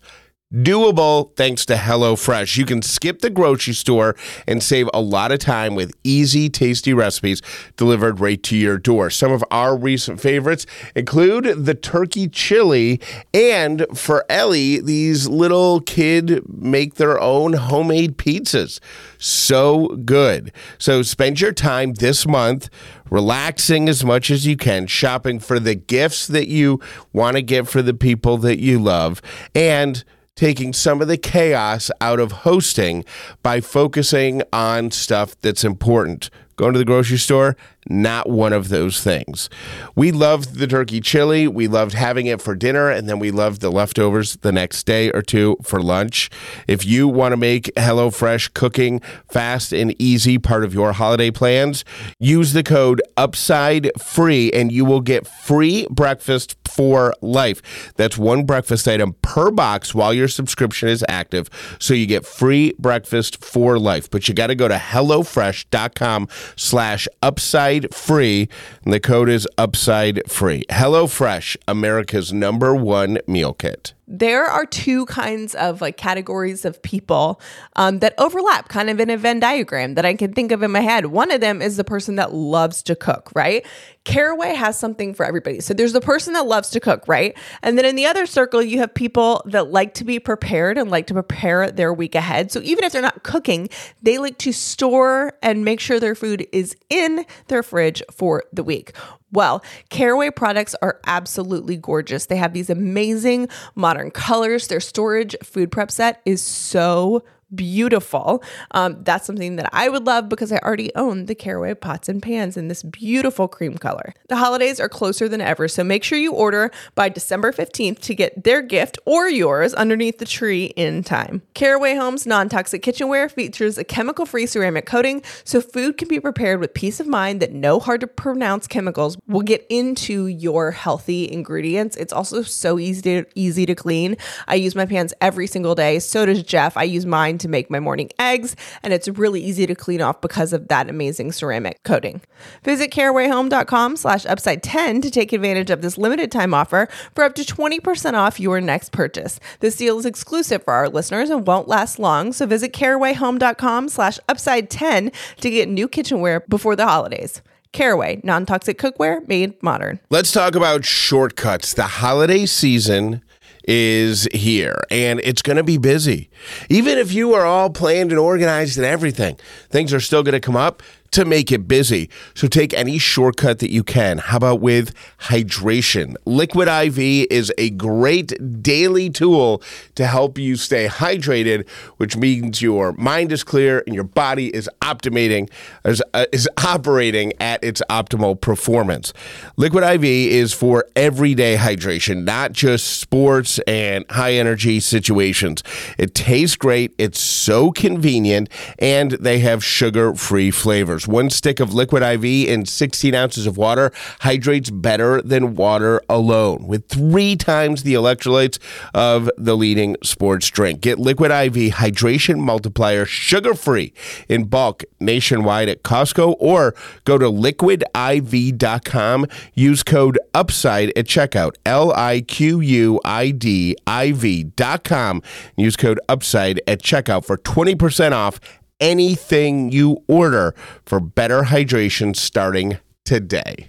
Doable 0.56 1.36
thanks 1.36 1.66
to 1.66 1.74
HelloFresh. 1.74 2.56
You 2.56 2.64
can 2.64 2.80
skip 2.80 3.20
the 3.20 3.28
grocery 3.28 3.74
store 3.74 4.16
and 4.46 4.62
save 4.62 4.88
a 4.94 5.02
lot 5.02 5.30
of 5.30 5.38
time 5.38 5.74
with 5.74 5.92
easy, 6.02 6.48
tasty 6.48 6.94
recipes 6.94 7.42
delivered 7.76 8.20
right 8.20 8.42
to 8.44 8.56
your 8.56 8.78
door. 8.78 9.10
Some 9.10 9.32
of 9.32 9.44
our 9.50 9.76
recent 9.76 10.18
favorites 10.18 10.64
include 10.94 11.66
the 11.66 11.74
turkey 11.74 12.26
chili 12.28 13.00
and 13.34 13.84
for 13.94 14.24
Ellie, 14.30 14.80
these 14.80 15.28
little 15.28 15.80
kid 15.80 16.42
make 16.48 16.94
their 16.94 17.20
own 17.20 17.52
homemade 17.52 18.16
pizzas. 18.16 18.80
So 19.18 19.88
good. 19.88 20.52
So 20.78 21.02
spend 21.02 21.40
your 21.40 21.52
time 21.52 21.94
this 21.94 22.26
month 22.26 22.70
relaxing 23.10 23.88
as 23.88 24.04
much 24.04 24.30
as 24.30 24.46
you 24.46 24.56
can, 24.56 24.86
shopping 24.86 25.38
for 25.38 25.60
the 25.60 25.74
gifts 25.74 26.26
that 26.28 26.48
you 26.48 26.80
want 27.12 27.36
to 27.36 27.42
get 27.42 27.68
for 27.68 27.82
the 27.82 27.94
people 27.94 28.38
that 28.38 28.58
you 28.58 28.78
love, 28.78 29.20
and 29.54 30.02
taking 30.36 30.72
some 30.72 31.00
of 31.02 31.08
the 31.08 31.16
chaos 31.16 31.90
out 32.00 32.20
of 32.20 32.30
hosting 32.30 33.04
by 33.42 33.60
focusing 33.60 34.42
on 34.52 34.90
stuff 34.90 35.34
that's 35.40 35.64
important. 35.64 36.30
Going 36.56 36.72
to 36.72 36.78
the 36.78 36.84
grocery 36.84 37.18
store, 37.18 37.56
not 37.88 38.28
one 38.28 38.52
of 38.52 38.68
those 38.68 39.02
things. 39.02 39.48
We 39.94 40.10
loved 40.10 40.56
the 40.56 40.66
turkey 40.66 41.00
chili. 41.00 41.46
We 41.46 41.68
loved 41.68 41.92
having 41.92 42.26
it 42.26 42.40
for 42.40 42.54
dinner, 42.54 42.90
and 42.90 43.08
then 43.08 43.18
we 43.18 43.30
loved 43.30 43.60
the 43.60 43.70
leftovers 43.70 44.36
the 44.36 44.52
next 44.52 44.84
day 44.86 45.10
or 45.12 45.22
two 45.22 45.56
for 45.62 45.80
lunch. 45.80 46.30
If 46.66 46.84
you 46.84 47.08
want 47.08 47.32
to 47.32 47.36
make 47.36 47.64
HelloFresh 47.76 48.54
cooking 48.54 49.00
fast 49.28 49.72
and 49.72 49.94
easy 50.00 50.38
part 50.38 50.64
of 50.64 50.74
your 50.74 50.92
holiday 50.92 51.30
plans, 51.30 51.84
use 52.18 52.52
the 52.52 52.62
code 52.62 53.02
UPSIDE 53.16 53.90
FREE 54.00 54.50
and 54.52 54.72
you 54.72 54.84
will 54.84 55.00
get 55.00 55.26
free 55.26 55.86
breakfast 55.90 56.56
for 56.76 57.14
life. 57.22 57.92
That's 57.96 58.18
one 58.18 58.44
breakfast 58.44 58.86
item 58.86 59.14
per 59.22 59.50
box 59.50 59.94
while 59.94 60.12
your 60.12 60.28
subscription 60.28 60.88
is 60.88 61.04
active. 61.08 61.48
So 61.80 61.94
you 61.94 62.06
get 62.06 62.26
free 62.26 62.74
breakfast 62.78 63.42
for 63.42 63.78
life. 63.78 64.10
But 64.10 64.28
you 64.28 64.34
got 64.34 64.48
to 64.48 64.54
go 64.54 64.68
to 64.68 64.76
HelloFresh.com 64.76 66.28
slash 66.54 67.08
upside 67.22 67.92
free. 67.94 68.48
And 68.84 68.92
the 68.92 69.00
code 69.00 69.28
is 69.28 69.48
upside 69.58 70.30
free. 70.30 70.64
HelloFresh, 70.70 71.56
America's 71.66 72.32
number 72.32 72.74
one 72.74 73.18
meal 73.26 73.52
kit 73.52 73.94
there 74.08 74.44
are 74.44 74.64
two 74.64 75.04
kinds 75.06 75.54
of 75.54 75.80
like 75.80 75.96
categories 75.96 76.64
of 76.64 76.80
people 76.82 77.40
um, 77.74 77.98
that 77.98 78.14
overlap 78.18 78.68
kind 78.68 78.88
of 78.88 79.00
in 79.00 79.10
a 79.10 79.16
Venn 79.16 79.40
diagram 79.40 79.94
that 79.94 80.04
I 80.04 80.14
can 80.14 80.32
think 80.32 80.52
of 80.52 80.62
in 80.62 80.70
my 80.70 80.80
head. 80.80 81.06
One 81.06 81.30
of 81.30 81.40
them 81.40 81.60
is 81.60 81.76
the 81.76 81.84
person 81.84 82.16
that 82.16 82.32
loves 82.32 82.82
to 82.84 82.94
cook, 82.94 83.30
right? 83.34 83.66
Caraway 84.04 84.54
has 84.54 84.78
something 84.78 85.14
for 85.14 85.26
everybody. 85.26 85.58
So 85.58 85.74
there's 85.74 85.92
the 85.92 86.00
person 86.00 86.34
that 86.34 86.46
loves 86.46 86.70
to 86.70 86.80
cook, 86.80 87.08
right? 87.08 87.36
And 87.62 87.76
then 87.76 87.84
in 87.84 87.96
the 87.96 88.06
other 88.06 88.26
circle, 88.26 88.62
you 88.62 88.78
have 88.78 88.94
people 88.94 89.42
that 89.46 89.72
like 89.72 89.94
to 89.94 90.04
be 90.04 90.20
prepared 90.20 90.78
and 90.78 90.88
like 90.90 91.08
to 91.08 91.14
prepare 91.14 91.72
their 91.72 91.92
week 91.92 92.14
ahead. 92.14 92.52
So 92.52 92.60
even 92.62 92.84
if 92.84 92.92
they're 92.92 93.02
not 93.02 93.24
cooking, 93.24 93.68
they 94.02 94.18
like 94.18 94.38
to 94.38 94.52
store 94.52 95.32
and 95.42 95.64
make 95.64 95.80
sure 95.80 95.98
their 95.98 96.14
food 96.14 96.46
is 96.52 96.76
in 96.88 97.26
their 97.48 97.64
fridge 97.64 98.00
for 98.12 98.44
the 98.52 98.62
week. 98.62 98.92
Well, 99.32 99.62
Caraway 99.90 100.30
products 100.30 100.74
are 100.82 101.00
absolutely 101.06 101.76
gorgeous. 101.76 102.26
They 102.26 102.36
have 102.36 102.52
these 102.52 102.70
amazing 102.70 103.48
modern 103.74 104.10
colors. 104.10 104.68
Their 104.68 104.80
storage 104.80 105.34
food 105.42 105.72
prep 105.72 105.90
set 105.90 106.22
is 106.24 106.40
so 106.40 107.24
beautiful. 107.54 108.42
Um, 108.72 109.02
that's 109.02 109.26
something 109.26 109.56
that 109.56 109.70
I 109.72 109.88
would 109.88 110.06
love 110.06 110.28
because 110.28 110.50
I 110.50 110.58
already 110.58 110.94
own 110.94 111.26
the 111.26 111.34
Caraway 111.34 111.74
pots 111.74 112.08
and 112.08 112.22
pans 112.22 112.56
in 112.56 112.68
this 112.68 112.82
beautiful 112.82 113.48
cream 113.48 113.78
color. 113.78 114.12
The 114.28 114.36
holidays 114.36 114.80
are 114.80 114.88
closer 114.88 115.28
than 115.28 115.40
ever, 115.40 115.68
so 115.68 115.84
make 115.84 116.02
sure 116.02 116.18
you 116.18 116.32
order 116.32 116.70
by 116.94 117.08
December 117.08 117.52
15th 117.52 118.00
to 118.00 118.14
get 118.14 118.44
their 118.44 118.62
gift 118.62 118.98
or 119.04 119.28
yours 119.28 119.74
underneath 119.74 120.18
the 120.18 120.24
tree 120.24 120.66
in 120.76 121.04
time. 121.04 121.42
Caraway 121.54 121.94
Home's 121.94 122.26
non 122.26 122.48
toxic 122.48 122.82
kitchenware 122.82 123.28
features 123.28 123.78
a 123.78 123.84
chemical 123.84 124.26
free 124.26 124.46
ceramic 124.46 124.86
coating 124.86 125.22
so 125.44 125.60
food 125.60 125.98
can 125.98 126.08
be 126.08 126.20
prepared 126.20 126.60
with 126.60 126.74
peace 126.74 127.00
of 127.00 127.06
mind 127.06 127.40
that 127.40 127.52
no 127.52 127.78
hard 127.78 128.00
to 128.00 128.06
pronounce 128.06 128.66
chemicals 128.66 129.16
will 129.26 129.42
get 129.42 129.64
into 129.70 130.26
your 130.26 130.72
healthy 130.72 131.30
ingredients. 131.30 131.96
It's 131.96 132.12
also 132.12 132.42
so 132.42 132.78
easy 132.78 133.02
to, 133.02 133.24
easy 133.34 133.66
to 133.66 133.74
clean. 133.74 134.16
I 134.48 134.56
use 134.56 134.74
my 134.74 134.86
pans 134.86 135.14
every 135.20 135.46
single 135.46 135.74
day. 135.74 135.98
So 136.00 136.26
does 136.26 136.42
Jeff. 136.42 136.76
I 136.76 136.82
use 136.82 137.06
mine 137.06 137.35
to 137.38 137.48
make 137.48 137.70
my 137.70 137.80
morning 137.80 138.10
eggs, 138.18 138.56
and 138.82 138.92
it's 138.92 139.08
really 139.08 139.40
easy 139.42 139.66
to 139.66 139.74
clean 139.74 140.00
off 140.00 140.20
because 140.20 140.52
of 140.52 140.68
that 140.68 140.88
amazing 140.88 141.32
ceramic 141.32 141.82
coating. 141.82 142.20
Visit 142.64 142.90
carawayhome.com 142.90 143.96
slash 143.96 144.26
upside 144.26 144.62
10 144.62 145.00
to 145.02 145.10
take 145.10 145.32
advantage 145.32 145.70
of 145.70 145.82
this 145.82 145.98
limited 145.98 146.32
time 146.32 146.54
offer 146.54 146.88
for 147.14 147.24
up 147.24 147.34
to 147.34 147.42
20% 147.42 148.14
off 148.14 148.40
your 148.40 148.60
next 148.60 148.92
purchase. 148.92 149.38
This 149.60 149.76
deal 149.76 149.98
is 149.98 150.06
exclusive 150.06 150.64
for 150.64 150.74
our 150.74 150.88
listeners 150.88 151.30
and 151.30 151.46
won't 151.46 151.68
last 151.68 151.98
long, 151.98 152.32
so 152.32 152.46
visit 152.46 152.72
carawayhome.com 152.72 153.88
slash 153.88 154.18
upside 154.28 154.70
10 154.70 155.12
to 155.40 155.50
get 155.50 155.68
new 155.68 155.88
kitchenware 155.88 156.40
before 156.40 156.76
the 156.76 156.86
holidays. 156.86 157.42
Caraway, 157.76 158.20
non 158.24 158.46
toxic 158.46 158.78
cookware 158.78 159.26
made 159.28 159.62
modern. 159.62 160.00
Let's 160.08 160.32
talk 160.32 160.54
about 160.54 160.86
shortcuts. 160.86 161.74
The 161.74 161.82
holiday 161.82 162.46
season 162.46 163.22
is 163.66 164.28
here 164.32 164.84
and 164.90 165.20
it's 165.20 165.42
going 165.42 165.56
to 165.56 165.64
be 165.64 165.78
busy. 165.78 166.30
Even 166.68 166.98
if 166.98 167.12
you 167.12 167.34
are 167.34 167.44
all 167.44 167.70
planned 167.70 168.12
and 168.12 168.18
organized 168.18 168.78
and 168.78 168.86
everything, 168.86 169.36
things 169.70 169.92
are 169.92 170.00
still 170.00 170.22
going 170.22 170.32
to 170.32 170.40
come 170.40 170.56
up 170.56 170.82
to 171.12 171.24
make 171.24 171.52
it 171.52 171.68
busy. 171.68 172.08
So 172.34 172.48
take 172.48 172.74
any 172.74 172.98
shortcut 172.98 173.58
that 173.60 173.70
you 173.70 173.82
can. 173.82 174.18
How 174.18 174.38
about 174.38 174.60
with 174.60 174.94
hydration? 175.20 176.14
Liquid 176.24 176.68
IV 176.68 176.98
is 177.30 177.52
a 177.58 177.70
great 177.70 178.62
daily 178.62 179.10
tool 179.10 179.62
to 179.94 180.06
help 180.06 180.38
you 180.38 180.56
stay 180.56 180.86
hydrated, 180.86 181.68
which 181.96 182.16
means 182.16 182.62
your 182.62 182.92
mind 182.92 183.32
is 183.32 183.44
clear 183.44 183.82
and 183.86 183.94
your 183.94 184.04
body 184.04 184.54
is 184.54 184.68
optimating 184.82 185.50
is, 185.84 186.02
uh, 186.14 186.26
is 186.32 186.48
operating 186.64 187.32
at 187.40 187.62
its 187.62 187.82
optimal 187.90 188.40
performance. 188.40 189.12
Liquid 189.56 189.84
IV 189.84 190.04
is 190.04 190.52
for 190.52 190.86
everyday 190.94 191.56
hydration, 191.56 192.24
not 192.24 192.52
just 192.52 193.00
sports 193.00 193.58
and 193.66 194.04
high 194.10 194.34
energy 194.34 194.80
situations. 194.80 195.62
It 195.98 196.14
tastes 196.14 196.56
great, 196.56 196.94
it's 196.98 197.20
so 197.20 197.72
convenient, 197.72 198.48
and 198.78 199.12
they 199.12 199.40
have 199.40 199.64
sugar-free 199.64 200.50
flavors. 200.50 200.95
One 201.04 201.30
stick 201.30 201.60
of 201.60 201.74
liquid 201.74 202.02
IV 202.02 202.24
in 202.24 202.64
16 202.64 203.14
ounces 203.14 203.46
of 203.46 203.56
water 203.56 203.92
hydrates 204.20 204.70
better 204.70 205.20
than 205.20 205.54
water 205.54 206.00
alone, 206.08 206.66
with 206.66 206.88
three 206.88 207.36
times 207.36 207.82
the 207.82 207.94
electrolytes 207.94 208.58
of 208.94 209.30
the 209.36 209.56
leading 209.56 209.96
sports 210.02 210.48
drink. 210.48 210.80
Get 210.80 210.98
liquid 210.98 211.30
IV 211.30 211.74
hydration 211.74 212.38
multiplier 212.38 213.04
sugar 213.04 213.54
free 213.54 213.92
in 214.28 214.44
bulk 214.44 214.84
nationwide 215.00 215.68
at 215.68 215.82
Costco 215.82 216.36
or 216.38 216.74
go 217.04 217.18
to 217.18 217.26
liquidiv.com. 217.26 219.26
Use 219.54 219.82
code 219.82 220.18
UPSIDE 220.34 220.92
at 220.96 221.06
checkout. 221.06 221.56
L 221.64 221.92
I 221.92 222.20
Q 222.20 222.60
U 222.60 223.00
I 223.04 223.30
D 223.30 223.76
I 223.86 224.12
V.com. 224.12 225.22
Use 225.56 225.76
code 225.76 226.00
UPSIDE 226.08 226.60
at 226.66 226.82
checkout 226.82 227.24
for 227.24 227.38
20% 227.38 228.12
off 228.12 228.40
anything 228.80 229.70
you 229.72 230.02
order 230.06 230.54
for 230.84 231.00
better 231.00 231.42
hydration 231.42 232.14
starting 232.14 232.78
today. 233.04 233.68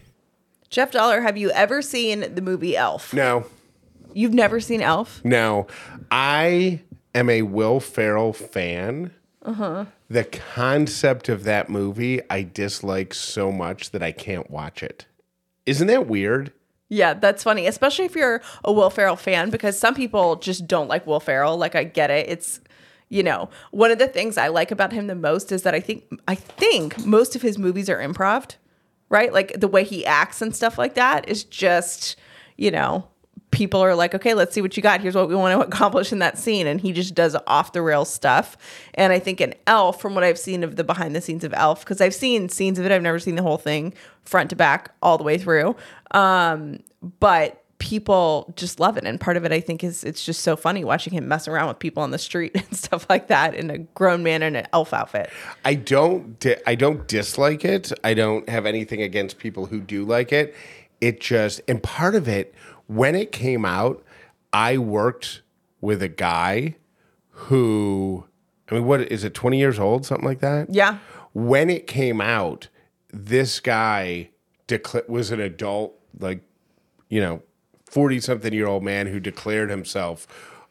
Jeff 0.69 0.91
Dollar, 0.91 1.21
have 1.21 1.37
you 1.37 1.49
ever 1.51 1.81
seen 1.81 2.33
the 2.35 2.41
movie 2.41 2.75
Elf? 2.75 3.13
No, 3.13 3.45
You've 4.13 4.33
never 4.33 4.59
seen 4.59 4.81
Elf? 4.81 5.21
no. 5.23 5.67
I 6.09 6.81
am 7.13 7.29
a 7.29 7.41
Will 7.43 7.79
Ferrell 7.79 8.33
fan. 8.33 9.11
Uh-huh. 9.43 9.85
The 10.09 10.23
concept 10.23 11.29
of 11.29 11.43
that 11.43 11.69
movie 11.69 12.21
I 12.29 12.43
dislike 12.43 13.13
so 13.13 13.51
much 13.51 13.91
that 13.91 14.01
I 14.03 14.11
can't 14.11 14.49
watch 14.49 14.81
it. 14.83 15.05
Isn't 15.65 15.87
that 15.87 16.07
weird? 16.07 16.51
Yeah, 16.89 17.13
that's 17.13 17.43
funny, 17.43 17.67
especially 17.67 18.05
if 18.05 18.15
you're 18.15 18.41
a 18.63 18.71
Will 18.71 18.89
Ferrell 18.89 19.17
fan, 19.17 19.49
because 19.49 19.77
some 19.77 19.93
people 19.95 20.37
just 20.37 20.65
don't 20.67 20.87
like 20.87 21.05
Will 21.05 21.19
Ferrell. 21.19 21.57
Like, 21.57 21.75
I 21.75 21.83
get 21.83 22.09
it. 22.09 22.29
It's, 22.29 22.61
you 23.09 23.23
know, 23.23 23.49
one 23.71 23.91
of 23.91 23.99
the 23.99 24.07
things 24.07 24.37
I 24.37 24.49
like 24.49 24.71
about 24.71 24.91
him 24.91 25.07
the 25.07 25.15
most 25.15 25.51
is 25.51 25.63
that 25.63 25.73
I 25.73 25.79
think 25.79 26.05
I 26.27 26.35
think 26.35 27.05
most 27.05 27.35
of 27.35 27.41
his 27.41 27.57
movies 27.57 27.89
are 27.89 27.99
improv, 27.99 28.55
right? 29.09 29.31
Like 29.31 29.59
the 29.59 29.67
way 29.67 29.83
he 29.83 30.05
acts 30.05 30.41
and 30.41 30.55
stuff 30.55 30.77
like 30.77 30.95
that 30.95 31.27
is 31.29 31.43
just, 31.43 32.17
you 32.57 32.71
know, 32.71 33.07
people 33.51 33.79
are 33.79 33.95
like, 33.95 34.13
okay, 34.13 34.33
let's 34.33 34.53
see 34.53 34.61
what 34.61 34.75
you 34.75 34.83
got. 34.83 34.99
Here's 34.99 35.15
what 35.15 35.29
we 35.29 35.35
want 35.35 35.59
to 35.59 35.67
accomplish 35.75 36.11
in 36.11 36.19
that 36.19 36.37
scene. 36.37 36.67
And 36.67 36.81
he 36.81 36.91
just 36.91 37.15
does 37.15 37.35
off 37.47 37.71
the 37.71 37.81
rail 37.81 38.05
stuff. 38.05 38.57
And 38.93 39.13
I 39.13 39.19
think 39.19 39.39
in 39.39 39.55
Elf, 39.65 40.01
from 40.01 40.15
what 40.15 40.23
I've 40.23 40.39
seen 40.39 40.63
of 40.63 40.75
the 40.75 40.83
behind 40.83 41.15
the 41.15 41.21
scenes 41.21 41.43
of 41.43 41.53
Elf, 41.53 41.79
because 41.79 42.01
I've 42.01 42.15
seen 42.15 42.49
scenes 42.49 42.77
of 42.77 42.85
it, 42.85 42.91
I've 42.91 43.01
never 43.01 43.19
seen 43.19 43.35
the 43.35 43.43
whole 43.43 43.57
thing 43.57 43.93
front 44.23 44.49
to 44.49 44.55
back 44.55 44.93
all 45.01 45.17
the 45.17 45.23
way 45.23 45.37
through. 45.37 45.75
Um, 46.11 46.79
but 47.19 47.63
people 47.79 48.53
just 48.55 48.79
love 48.79 48.97
it. 48.97 49.05
And 49.05 49.19
part 49.19 49.37
of 49.37 49.45
it, 49.45 49.51
I 49.51 49.59
think, 49.59 49.83
is 49.83 50.03
it's 50.03 50.25
just 50.25 50.41
so 50.41 50.55
funny 50.55 50.83
watching 50.83 51.13
him 51.13 51.27
mess 51.27 51.47
around 51.47 51.67
with 51.67 51.79
people 51.79 52.03
on 52.03 52.11
the 52.11 52.17
street 52.17 52.51
and 52.55 52.75
stuff 52.75 53.05
like 53.09 53.27
that 53.27 53.53
in 53.53 53.69
a 53.69 53.77
grown 53.77 54.23
man 54.23 54.43
in 54.43 54.55
an 54.55 54.67
elf 54.73 54.93
outfit. 54.93 55.29
I 55.63 55.75
don't 55.75 56.39
di- 56.39 56.57
I 56.65 56.75
don't 56.75 57.07
dislike 57.07 57.63
it. 57.63 57.91
I 58.03 58.13
don't 58.13 58.47
have 58.49 58.65
anything 58.65 59.01
against 59.01 59.37
people 59.37 59.67
who 59.67 59.79
do 59.79 60.05
like 60.05 60.31
it. 60.31 60.55
It 61.01 61.19
just 61.21 61.61
and 61.67 61.81
part 61.81 62.15
of 62.15 62.27
it 62.27 62.53
when 62.87 63.15
it 63.15 63.31
came 63.31 63.65
out, 63.65 64.03
I 64.51 64.77
worked 64.77 65.41
with 65.81 66.01
a 66.01 66.07
guy 66.07 66.75
who 67.29 68.25
I 68.69 68.75
mean 68.75 68.85
what 68.85 69.01
is 69.11 69.23
it 69.23 69.33
20 69.33 69.59
years 69.59 69.77
old 69.77 70.05
something 70.05 70.25
like 70.25 70.39
that? 70.39 70.73
Yeah. 70.73 70.97
When 71.33 71.69
it 71.69 71.85
came 71.85 72.19
out, 72.19 72.69
this 73.13 73.59
guy 73.59 74.31
decla- 74.67 75.07
was 75.07 75.29
an 75.31 75.39
adult 75.39 75.93
like 76.19 76.41
you 77.09 77.21
know 77.21 77.43
40 77.89 78.19
something 78.19 78.54
year 78.54 78.67
old 78.67 78.84
man 78.84 79.08
who 79.08 79.19
declared 79.19 79.69
himself 79.69 80.28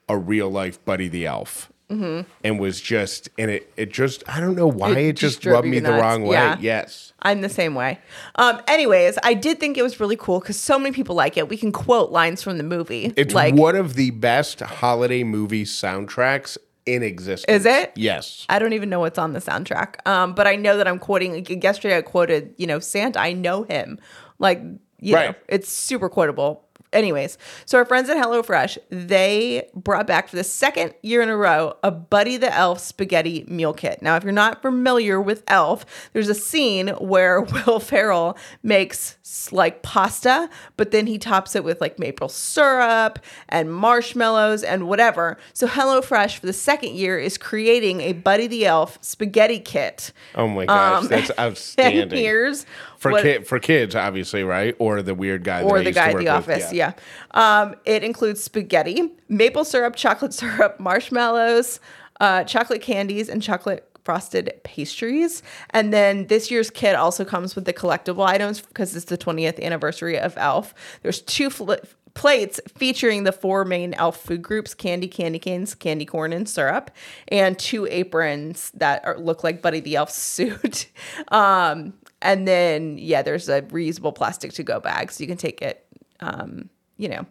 a 0.08 0.16
real 0.16 0.50
life 0.50 0.82
Buddy 0.84 1.08
the 1.08 1.26
Elf. 1.26 1.72
And 1.88 2.58
was 2.58 2.80
just, 2.80 3.28
and 3.38 3.48
it, 3.48 3.72
it 3.76 3.92
just, 3.92 4.28
I 4.28 4.40
don't 4.40 4.56
know 4.56 4.66
why 4.66 4.90
Mm-hmm. 4.90 4.98
It 4.98 5.08
it, 5.08 5.16
just 5.16 5.40
just, 5.42 5.46
rubbed 5.46 5.68
me 5.68 5.78
the 5.78 5.92
wrong 5.92 6.24
way. 6.24 6.34
Yeah. 6.34 6.56
Yes. 6.60 7.12
I'm 7.22 7.42
the 7.42 7.48
same 7.48 7.74
way. 7.76 8.00
Um, 8.34 8.60
anyways, 8.66 9.18
I 9.22 9.34
did 9.34 9.60
think 9.60 9.78
it 9.78 9.82
was 9.82 10.00
really 10.00 10.16
cool 10.16 10.40
because 10.40 10.58
so 10.58 10.78
many 10.78 10.92
people 10.92 11.14
like 11.14 11.36
it. 11.36 11.48
We 11.48 11.56
can 11.56 11.70
quote 11.70 12.10
lines 12.10 12.42
from 12.42 12.58
the 12.58 12.64
movie. 12.64 13.12
It's 13.16 13.34
like, 13.34 13.54
one 13.54 13.76
of 13.76 13.94
the 13.94 14.10
best 14.10 14.60
holiday 14.60 15.22
movie 15.22 15.64
soundtracks 15.64 16.58
in 16.86 17.02
existence. 17.02 17.60
Is 17.60 17.66
it? 17.66 17.92
Yes. 17.94 18.46
I 18.48 18.58
don't 18.58 18.72
even 18.72 18.88
know 18.88 19.00
what's 19.00 19.18
on 19.18 19.32
the 19.32 19.40
soundtrack. 19.40 20.06
Um, 20.06 20.34
but 20.34 20.46
I 20.46 20.56
know 20.56 20.76
that 20.76 20.88
I'm 20.88 20.98
quoting. 20.98 21.34
Like, 21.34 21.62
yesterday, 21.62 21.98
I 21.98 22.02
quoted, 22.02 22.54
you 22.56 22.66
know, 22.66 22.80
Santa. 22.80 23.20
I 23.20 23.32
know 23.32 23.62
him. 23.62 23.98
Like, 24.38 24.60
you 25.00 25.14
know, 25.14 25.34
it's 25.48 25.68
super 25.68 26.08
quotable. 26.08 26.65
Anyways, 26.96 27.38
so 27.64 27.78
our 27.78 27.84
friends 27.84 28.08
at 28.10 28.16
HelloFresh, 28.16 28.78
they 28.90 29.68
brought 29.74 30.06
back 30.06 30.28
for 30.28 30.36
the 30.36 30.44
second 30.44 30.94
year 31.02 31.22
in 31.22 31.28
a 31.28 31.36
row 31.36 31.76
a 31.82 31.90
Buddy 31.90 32.36
the 32.36 32.52
Elf 32.52 32.78
spaghetti 32.80 33.44
meal 33.46 33.72
kit. 33.72 34.02
Now, 34.02 34.16
if 34.16 34.24
you're 34.24 34.32
not 34.32 34.62
familiar 34.62 35.20
with 35.20 35.44
Elf, 35.48 35.86
there's 36.12 36.28
a 36.28 36.34
scene 36.34 36.88
where 36.88 37.40
Will 37.66 37.78
Ferrell 37.80 38.36
makes 38.62 39.16
like 39.52 39.82
pasta, 39.82 40.48
but 40.76 40.90
then 40.90 41.06
he 41.06 41.18
tops 41.18 41.54
it 41.54 41.62
with 41.64 41.80
like 41.80 41.98
maple 41.98 42.28
syrup 42.28 43.18
and 43.48 43.72
marshmallows 43.72 44.62
and 44.62 44.88
whatever. 44.88 45.36
So 45.52 45.66
HelloFresh 45.66 46.38
for 46.38 46.46
the 46.46 46.52
second 46.52 46.94
year 46.94 47.18
is 47.18 47.36
creating 47.38 48.00
a 48.00 48.12
Buddy 48.12 48.46
the 48.46 48.66
Elf 48.66 48.98
spaghetti 49.02 49.58
kit. 49.60 50.12
Oh 50.34 50.48
my 50.48 50.66
gosh, 50.66 51.02
Um, 51.02 51.08
that's 51.08 51.30
And 51.36 51.38
outstanding. 51.38 52.18
here's 52.18 52.64
for 52.98 53.10
what- 53.12 53.22
kid 53.22 53.46
for 53.46 53.58
kids, 53.58 53.94
obviously, 53.94 54.42
right? 54.42 54.74
Or 54.78 55.02
the 55.02 55.14
weird 55.14 55.44
guy, 55.44 55.62
or 55.62 55.82
the 55.82 55.92
guy 55.92 56.08
at 56.08 56.12
the 56.12 56.24
with. 56.24 56.28
office. 56.28 56.72
Yeah. 56.72 56.92
Um, 57.32 57.74
it 57.84 58.02
includes 58.04 58.42
spaghetti, 58.42 59.12
maple 59.28 59.64
syrup, 59.64 59.96
chocolate 59.96 60.34
syrup, 60.40 60.80
marshmallows, 60.80 61.80
uh, 62.20 62.44
chocolate 62.44 62.82
candies, 62.82 63.28
and 63.28 63.42
chocolate 63.42 63.88
frosted 64.04 64.52
pastries. 64.62 65.42
And 65.70 65.92
then 65.92 66.28
this 66.28 66.48
year's 66.50 66.70
kit 66.70 66.94
also 66.94 67.24
comes 67.24 67.56
with 67.56 67.64
the 67.64 67.72
collectible 67.72 68.24
items 68.24 68.60
because 68.60 68.94
it's 68.94 69.06
the 69.06 69.18
20th 69.18 69.60
anniversary 69.60 70.16
of 70.16 70.38
Elf. 70.38 70.74
There's 71.02 71.20
two 71.20 71.50
fl- 71.50 71.72
plates 72.14 72.60
featuring 72.68 73.24
the 73.24 73.32
four 73.32 73.64
main 73.64 73.92
elf 73.94 74.16
food 74.16 74.40
groups 74.40 74.72
candy 74.72 75.06
candy 75.06 75.38
canes 75.38 75.74
candy 75.74 76.06
corn 76.06 76.32
and 76.32 76.48
syrup 76.48 76.90
and 77.28 77.58
two 77.58 77.86
aprons 77.90 78.70
that 78.72 79.04
are, 79.04 79.18
look 79.18 79.44
like 79.44 79.60
buddy 79.60 79.80
the 79.80 79.96
elf 79.96 80.10
suit 80.12 80.88
um, 81.28 81.92
and 82.26 82.46
then 82.46 82.98
yeah 82.98 83.22
there's 83.22 83.48
a 83.48 83.62
reusable 83.62 84.14
plastic 84.14 84.52
to 84.52 84.62
go 84.62 84.80
bag 84.80 85.12
so 85.12 85.22
you 85.22 85.28
can 85.28 85.36
take 85.36 85.62
it 85.62 85.86
um, 86.20 86.68
you 86.96 87.08
know 87.08 87.24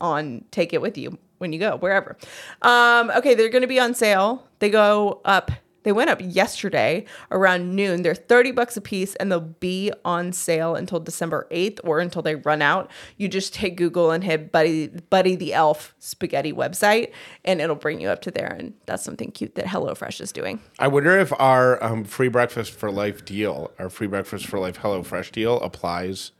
on 0.00 0.44
take 0.50 0.72
it 0.72 0.80
with 0.80 0.98
you 0.98 1.16
when 1.38 1.52
you 1.52 1.58
go 1.58 1.76
wherever. 1.76 2.16
Um, 2.62 3.10
okay 3.16 3.34
they're 3.34 3.48
going 3.48 3.62
to 3.62 3.68
be 3.68 3.80
on 3.80 3.94
sale. 3.94 4.46
They 4.58 4.70
go 4.70 5.20
up 5.24 5.52
they 5.88 5.92
went 5.92 6.10
up 6.10 6.20
yesterday 6.22 7.06
around 7.30 7.74
noon. 7.74 8.02
They're 8.02 8.14
30 8.14 8.50
bucks 8.50 8.76
a 8.76 8.82
piece 8.82 9.14
and 9.14 9.32
they'll 9.32 9.40
be 9.40 9.90
on 10.04 10.34
sale 10.34 10.74
until 10.74 11.00
december 11.00 11.46
8th 11.50 11.80
or 11.82 11.98
until 11.98 12.20
they 12.20 12.34
run 12.34 12.60
out. 12.60 12.90
You 13.16 13.26
just 13.26 13.54
take 13.54 13.78
google 13.78 14.10
and 14.10 14.22
hit 14.22 14.52
buddy 14.52 14.88
buddy 14.88 15.34
the 15.34 15.54
elf 15.54 15.94
spaghetti 15.98 16.52
website 16.52 17.12
and 17.42 17.62
it'll 17.62 17.74
bring 17.74 18.02
you 18.02 18.10
up 18.10 18.20
to 18.22 18.30
there. 18.30 18.54
And 18.58 18.74
that's 18.84 19.02
something 19.02 19.30
cute 19.30 19.54
that 19.54 19.64
hellofresh 19.64 20.20
is 20.20 20.30
doing. 20.30 20.60
I 20.78 20.88
wonder 20.88 21.18
if 21.18 21.32
our 21.40 21.82
um, 21.82 22.04
free 22.04 22.28
breakfast 22.28 22.72
for 22.72 22.90
life 22.90 23.24
deal, 23.24 23.70
our 23.78 23.88
free 23.88 24.08
breakfast 24.08 24.46
for 24.46 24.58
life 24.58 24.78
HelloFresh 24.80 25.32
deal, 25.32 25.58
applies 25.60 26.32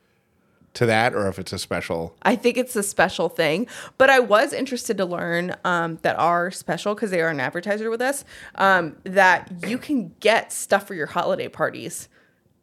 to 0.75 0.87
that, 0.87 1.15
or 1.15 1.29
if 1.29 1.39
it's 1.39 1.53
a 1.53 1.59
special. 1.59 2.17
I 2.23 2.37
think 2.37 2.57
it's 2.57 2.77
a 2.77 2.83
special 2.83 3.29
thing, 3.29 3.67
but 3.97 4.11
I 4.11 4.21
was 4.21 4.53
interested 4.53 4.97
to 4.99 5.05
learn 5.05 5.55
um, 5.65 5.99
that 6.03 6.17
are 6.19 6.51
special 6.51 6.95
because 6.95 7.11
they 7.11 7.21
are 7.21 7.29
an 7.29 7.41
advertiser 7.41 7.91
with 7.91 8.01
us 8.01 8.25
um, 8.57 8.97
that 9.05 9.51
you 9.67 9.79
can 9.79 10.15
get 10.21 10.53
stuff 10.53 10.87
for 10.87 10.95
your 10.95 11.07
holiday 11.07 11.49
parties. 11.49 12.09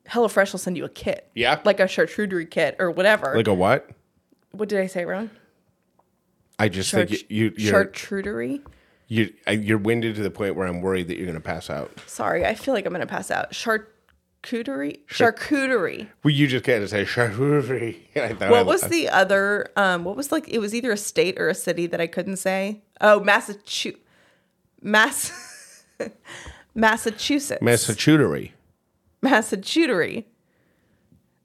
HelloFresh 0.09 0.51
will 0.51 0.59
send 0.59 0.77
you 0.77 0.85
a 0.85 0.89
kit, 0.89 1.29
Yeah. 1.33 1.59
like 1.65 1.79
a 1.79 1.85
charcuterie 1.85 2.49
kit 2.49 2.75
or 2.79 2.91
whatever. 2.91 3.33
Like 3.35 3.47
a 3.47 3.53
what? 3.53 3.89
what 4.51 4.69
did 4.69 4.79
I 4.79 4.87
say 4.87 5.03
wrong? 5.03 5.29
I 6.57 6.69
just 6.69 6.93
Charch- 6.93 7.09
think 7.09 7.25
you, 7.29 7.45
you 7.47 7.53
you're 7.57 7.85
charcuterie. 7.85 8.61
you 9.07 9.33
I- 9.45 9.51
you're 9.51 9.77
winded 9.77 10.15
to 10.15 10.21
the 10.23 10.31
point 10.31 10.55
where 10.55 10.67
I'm 10.67 10.81
worried 10.81 11.07
that 11.09 11.17
you're 11.17 11.25
going 11.25 11.35
to 11.37 11.41
pass 11.43 11.69
out. 11.69 11.91
Sorry, 12.07 12.45
I 12.45 12.53
feel 12.55 12.73
like 12.73 12.85
I'm 12.85 12.93
gonna 12.93 13.05
pass 13.05 13.29
out. 13.31 13.53
Charcuterie, 14.45 14.99
charcuterie. 15.07 16.07
Well, 16.23 16.33
you 16.33 16.47
just 16.47 16.63
can't 16.65 16.87
say 16.89 17.03
charcuterie. 17.03 17.97
I 18.15 18.29
thought 18.29 18.43
I- 18.43 18.51
What 18.51 18.65
was 18.65 18.81
the 18.83 19.09
other? 19.09 19.67
Um, 19.75 20.03
what 20.03 20.15
was 20.15 20.31
like? 20.31 20.47
It 20.47 20.59
was 20.59 20.75
either 20.75 20.91
a 20.91 20.97
state 20.97 21.39
or 21.39 21.49
a 21.49 21.55
city 21.55 21.87
that 21.87 21.99
I 21.99 22.07
couldn't 22.07 22.37
say. 22.37 22.83
Oh, 23.01 23.19
Massachusetts. 23.23 24.01
Mass. 24.81 25.83
Massachusetts. 26.75 27.61
Massachusetts? 27.61 28.51
Massachusetts. 29.21 30.27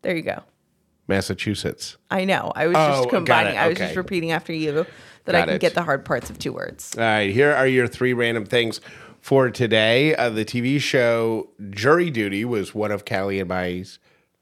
There 0.03 0.17
you 0.17 0.23
go. 0.23 0.43
Massachusetts. 1.09 1.97
I 2.11 2.25
know. 2.25 2.53
I 2.55 2.67
was 2.67 2.77
Oh, 2.77 2.89
just 3.03 3.09
combining. 3.11 3.55
it. 3.55 3.59
I 3.59 3.69
was 3.69 3.79
just 3.79 3.97
repeating 3.97 4.31
after 4.33 4.53
you 4.53 4.87
that 5.25 5.35
I 5.35 5.41
Got 5.41 5.47
can 5.49 5.55
it. 5.57 5.61
get 5.61 5.75
the 5.75 5.83
hard 5.83 6.05
parts 6.05 6.31
of 6.31 6.39
two 6.39 6.53
words. 6.53 6.95
All 6.97 7.03
right, 7.05 7.31
here 7.31 7.53
are 7.53 7.67
your 7.67 7.87
three 7.87 8.13
random 8.13 8.45
things 8.47 8.81
for 9.21 9.51
today. 9.51 10.15
Uh, 10.15 10.31
the 10.31 10.45
TV 10.45 10.81
show 10.81 11.51
Jury 11.71 12.11
Duty 12.11 12.45
was 12.45 12.75
one 12.75 12.91
of 12.91 13.05
Callie 13.05 13.41
and 13.41 13.49
my 13.49 13.85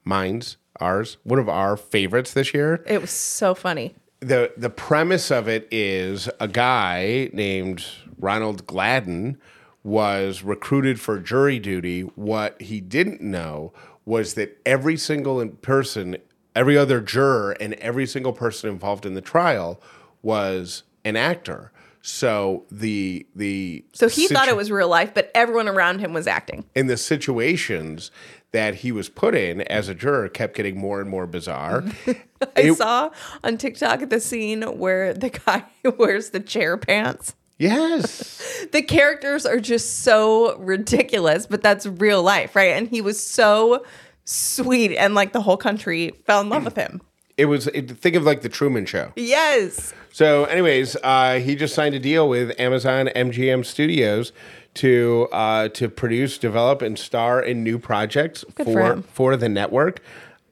minds, 0.03 0.57
ours 0.79 1.17
one 1.23 1.39
of 1.39 1.49
our 1.49 1.77
favorites 1.77 2.33
this 2.33 2.53
year. 2.53 2.83
It 2.87 3.01
was 3.01 3.11
so 3.11 3.53
funny. 3.53 3.95
the 4.19 4.51
The 4.57 4.69
premise 4.69 5.31
of 5.31 5.47
it 5.47 5.67
is 5.71 6.29
a 6.39 6.47
guy 6.47 7.29
named 7.33 7.85
Ronald 8.17 8.65
Gladden 8.65 9.37
was 9.83 10.43
recruited 10.43 10.99
for 10.99 11.19
jury 11.19 11.59
duty. 11.59 12.01
What 12.01 12.61
he 12.61 12.81
didn't 12.81 13.21
know 13.21 13.73
was 14.05 14.33
that 14.33 14.59
every 14.65 14.97
single 14.97 15.45
person, 15.47 16.17
every 16.55 16.77
other 16.77 16.99
juror, 16.99 17.51
and 17.51 17.73
every 17.75 18.05
single 18.05 18.33
person 18.33 18.69
involved 18.69 19.05
in 19.05 19.13
the 19.13 19.21
trial 19.21 19.81
was 20.21 20.83
an 21.05 21.15
actor. 21.15 21.71
So 22.01 22.65
the 22.71 23.25
the 23.35 23.83
So 23.93 24.07
he 24.07 24.27
thought 24.27 24.47
it 24.47 24.55
was 24.55 24.71
real 24.71 24.87
life, 24.87 25.13
but 25.13 25.31
everyone 25.35 25.67
around 25.67 25.99
him 25.99 26.13
was 26.13 26.27
acting. 26.27 26.65
in 26.75 26.87
the 26.87 26.97
situations 26.97 28.09
that 28.51 28.75
he 28.75 28.91
was 28.91 29.09
put 29.09 29.35
in 29.35 29.61
as 29.63 29.89
a 29.89 29.93
juror 29.93 30.27
kept 30.29 30.55
getting 30.55 30.77
more 30.77 31.01
and 31.01 31.09
more 31.09 31.27
bizarre. 31.27 31.83
I 32.07 32.61
It- 32.61 32.75
saw 32.77 33.11
on 33.43 33.57
TikTok 33.57 34.09
the 34.09 34.19
scene 34.19 34.61
where 34.63 35.13
the 35.13 35.29
guy 35.29 35.65
wears 35.97 36.29
the 36.31 36.39
chair 36.39 36.77
pants. 36.77 37.35
yes. 37.57 38.35
The 38.71 38.81
characters 38.81 39.45
are 39.45 39.59
just 39.59 39.99
so 40.03 40.57
ridiculous, 40.57 41.47
but 41.47 41.61
that's 41.63 41.85
real 41.85 42.21
life, 42.21 42.55
right? 42.55 42.75
And 42.75 42.87
he 42.89 42.99
was 43.01 43.19
so 43.21 43.85
sweet, 44.25 44.95
and 44.95 45.15
like 45.15 45.31
the 45.33 45.41
whole 45.41 45.57
country 45.57 46.11
fell 46.25 46.41
in 46.41 46.49
love 46.49 46.65
with 46.65 46.75
him. 46.75 47.01
It 47.39 47.45
was 47.45 47.67
it, 47.67 47.89
think 47.91 48.17
of 48.17 48.23
like 48.23 48.41
the 48.41 48.49
Truman 48.49 48.85
show. 48.85 49.13
Yes. 49.15 49.93
So, 50.11 50.43
anyways, 50.45 50.97
uh, 51.03 51.39
he 51.39 51.55
just 51.55 51.73
signed 51.73 51.95
a 51.95 51.99
deal 51.99 52.27
with 52.27 52.59
Amazon 52.59 53.09
MGM 53.15 53.65
Studios 53.65 54.33
to 54.73 55.29
uh, 55.31 55.69
to 55.69 55.87
produce, 55.87 56.37
develop, 56.37 56.81
and 56.81 56.99
star 56.99 57.41
in 57.41 57.63
new 57.63 57.79
projects 57.79 58.43
for 58.55 58.65
for 58.65 59.01
for 59.03 59.37
the 59.37 59.47
network. 59.47 60.01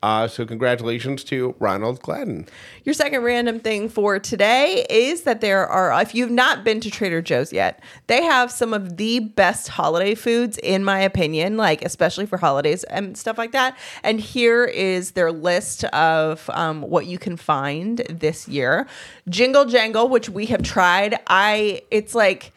Uh, 0.04 0.28
so, 0.28 0.46
congratulations 0.46 1.24
to 1.24 1.56
Ronald 1.60 2.02
Gladden. 2.02 2.48
Your 2.84 2.94
second 2.94 3.24
random 3.24 3.60
thing 3.60 3.90
for 3.90 4.20
today 4.20 4.86
is 4.90 5.24
that 5.24 5.42
there 5.42 5.66
are, 5.68 6.00
if 6.02 6.14
you've 6.14 6.32
not 6.32 6.64
been 6.64 6.80
to 6.82 6.92
Trader 6.92 7.22
Joe's 7.22 7.52
yet, 7.52 7.82
they 8.06 8.24
have 8.24 8.52
some 8.52 8.74
of 8.74 8.98
the 8.98 9.20
best 9.20 9.70
holiday 9.70 10.14
foods, 10.14 10.58
in 10.60 10.84
my 10.84 11.00
opinion, 11.00 11.58
like 11.58 11.82
especially 11.84 12.26
for 12.26 12.38
holidays 12.38 12.84
and 12.86 13.18
stuff 13.18 13.38
like 13.38 13.54
that. 13.54 13.78
And 14.04 14.20
here 14.20 14.66
is 14.66 15.12
their 15.12 15.32
list 15.32 15.84
of 15.86 16.50
um, 16.54 16.82
what 16.82 17.08
you 17.08 17.18
can 17.18 17.36
find 17.36 17.98
this 18.10 18.48
year 18.48 18.88
Jingle 19.28 19.66
Jangle, 19.66 20.08
which 20.10 20.30
we 20.30 20.46
have 20.48 20.62
tried. 20.62 21.20
I, 21.28 21.82
it's 21.90 22.14
like, 22.14 22.54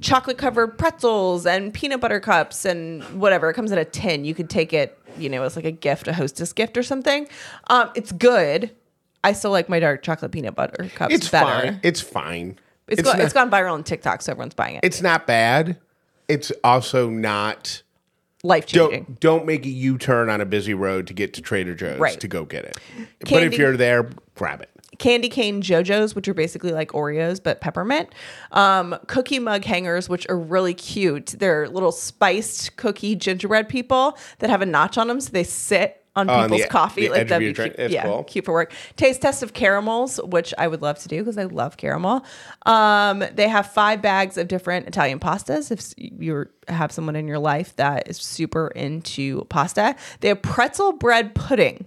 chocolate 0.00 0.36
covered 0.36 0.76
pretzels 0.78 1.46
and 1.46 1.72
peanut 1.72 2.00
butter 2.00 2.20
cups 2.20 2.64
and 2.64 3.02
whatever. 3.20 3.48
It 3.50 3.54
comes 3.54 3.70
in 3.70 3.78
a 3.78 3.84
tin. 3.84 4.24
You 4.24 4.34
could 4.34 4.50
take 4.50 4.72
it, 4.72 4.98
you 5.18 5.28
know, 5.28 5.42
as 5.42 5.56
like 5.56 5.64
a 5.64 5.70
gift, 5.72 6.08
a 6.08 6.12
hostess 6.12 6.52
gift 6.52 6.76
or 6.76 6.82
something. 6.82 7.26
Um, 7.68 7.90
it's 7.94 8.12
good. 8.12 8.70
I 9.24 9.32
still 9.32 9.50
like 9.52 9.68
my 9.68 9.78
dark 9.78 10.02
chocolate 10.02 10.32
peanut 10.32 10.54
butter 10.54 10.90
cups 10.94 11.14
It's 11.14 11.28
better. 11.28 11.46
fine. 11.72 11.80
It's 11.82 12.00
fine. 12.00 12.58
It's, 12.88 13.00
It's 13.00 13.02
go- 13.08 13.12
not- 13.16 13.20
it's 13.24 13.32
gone 13.32 13.50
viral 13.50 13.72
on 13.74 13.84
TikTok, 13.84 14.22
so 14.22 14.32
everyone's 14.32 14.54
buying 14.54 14.74
it. 14.76 14.80
It's 14.82 15.00
not 15.00 15.26
bad. 15.26 15.78
It's 16.28 16.50
also 16.64 17.08
not. 17.08 17.82
Life 18.44 18.66
changing. 18.66 19.04
Don't 19.04 19.20
don't 19.20 19.46
make 19.46 19.64
a 19.64 19.68
U 19.68 19.96
turn 19.98 20.28
on 20.28 20.40
a 20.40 20.44
busy 20.44 20.74
road 20.74 21.06
to 21.06 21.14
get 21.14 21.32
to 21.34 21.40
Trader 21.40 21.74
Joe's 21.76 22.00
Right. 22.00 22.18
to 22.18 22.26
go 22.26 22.44
get 22.44 22.64
it. 22.64 22.76
but 23.30 23.44
if 23.44 23.56
you're 23.56 23.76
there, 23.76 24.10
grab 24.34 24.60
it. 24.62 24.68
Candy 24.98 25.28
cane 25.28 25.62
Joe-Joe's, 25.62 26.14
which 26.14 26.28
are 26.28 26.34
basically 26.34 26.72
like 26.72 26.90
Oreos 26.92 27.42
but 27.42 27.60
peppermint. 27.60 28.14
Um, 28.52 28.96
cookie 29.06 29.38
mug 29.38 29.64
hangers, 29.64 30.08
which 30.08 30.28
are 30.28 30.38
really 30.38 30.74
cute. 30.74 31.34
They're 31.38 31.68
little 31.68 31.92
spiced 31.92 32.76
cookie 32.76 33.16
gingerbread 33.16 33.68
people 33.68 34.18
that 34.38 34.50
have 34.50 34.62
a 34.62 34.66
notch 34.66 34.98
on 34.98 35.08
them, 35.08 35.20
so 35.20 35.30
they 35.30 35.44
sit 35.44 35.98
on 36.14 36.28
on 36.28 36.44
people's 36.44 36.62
the- 36.62 36.68
coffee. 36.68 37.02
the 37.02 37.08
like 37.10 37.28
that'd 37.28 37.38
be 37.40 37.54
cute. 37.54 37.76
That's 37.76 37.92
yeah, 37.92 38.02
cool. 38.02 38.24
cute 38.24 38.44
for 38.44 38.52
work. 38.52 38.72
Taste 38.96 39.22
test 39.22 39.42
of 39.42 39.54
caramels, 39.54 40.20
which 40.24 40.52
I 40.58 40.68
would 40.68 40.82
love 40.82 40.98
to 41.00 41.08
do 41.08 41.18
because 41.20 41.38
I 41.38 41.44
love 41.44 41.76
caramel. 41.76 42.24
Um, 42.66 43.24
they 43.34 43.48
have 43.48 43.68
five 43.72 44.02
bags 44.02 44.36
of 44.36 44.48
different 44.48 44.86
Italian 44.86 45.20
pastas. 45.20 45.70
If 45.70 45.94
you 45.98 46.46
have 46.68 46.92
someone 46.92 47.16
in 47.16 47.26
your 47.26 47.38
life 47.38 47.74
that 47.76 48.08
is 48.08 48.18
super 48.18 48.68
into 48.68 49.44
pasta, 49.46 49.96
they 50.20 50.28
have 50.28 50.42
pretzel 50.42 50.92
bread 50.92 51.34
pudding 51.34 51.86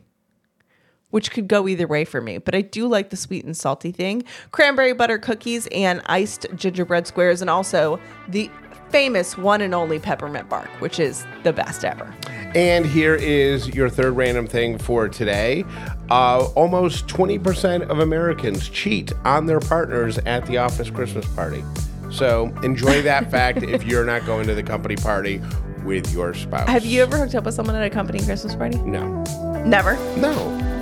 which 1.11 1.31
could 1.31 1.47
go 1.47 1.67
either 1.67 1.87
way 1.87 2.05
for 2.05 2.21
me. 2.21 2.37
But 2.37 2.55
I 2.55 2.61
do 2.61 2.87
like 2.87 3.09
the 3.09 3.17
sweet 3.17 3.45
and 3.45 3.55
salty 3.55 3.91
thing. 3.91 4.23
Cranberry 4.51 4.93
butter 4.93 5.17
cookies 5.17 5.67
and 5.71 6.01
iced 6.05 6.47
gingerbread 6.55 7.07
squares, 7.07 7.41
and 7.41 7.49
also 7.49 7.99
the 8.27 8.49
famous 8.89 9.37
one 9.37 9.61
and 9.61 9.73
only 9.73 9.99
peppermint 9.99 10.47
bark, 10.47 10.69
which 10.79 10.99
is 10.99 11.25
the 11.43 11.51
best 11.51 11.83
ever. 11.83 12.13
And 12.55 12.85
here 12.85 13.15
is 13.15 13.67
your 13.69 13.89
third 13.89 14.11
random 14.15 14.47
thing 14.47 14.77
for 14.77 15.09
today. 15.09 15.65
Uh, 16.09 16.45
almost 16.55 17.07
20% 17.07 17.89
of 17.89 17.99
Americans 17.99 18.69
cheat 18.69 19.11
on 19.25 19.47
their 19.47 19.59
partners 19.59 20.17
at 20.19 20.45
the 20.45 20.57
office 20.57 20.89
Christmas 20.89 21.27
party. 21.35 21.63
So 22.11 22.53
enjoy 22.63 23.01
that 23.01 23.29
fact 23.31 23.63
if 23.63 23.83
you're 23.83 24.05
not 24.05 24.25
going 24.25 24.47
to 24.47 24.55
the 24.55 24.63
company 24.63 24.95
party 24.95 25.41
with 25.83 26.13
your 26.13 26.33
spouse. 26.33 26.69
Have 26.69 26.85
you 26.85 27.01
ever 27.01 27.17
hooked 27.17 27.35
up 27.35 27.43
with 27.43 27.53
someone 27.53 27.75
at 27.75 27.83
a 27.83 27.89
company 27.89 28.19
Christmas 28.23 28.55
party? 28.55 28.77
No. 28.77 29.23
Never. 29.65 29.95
No. 30.17 30.74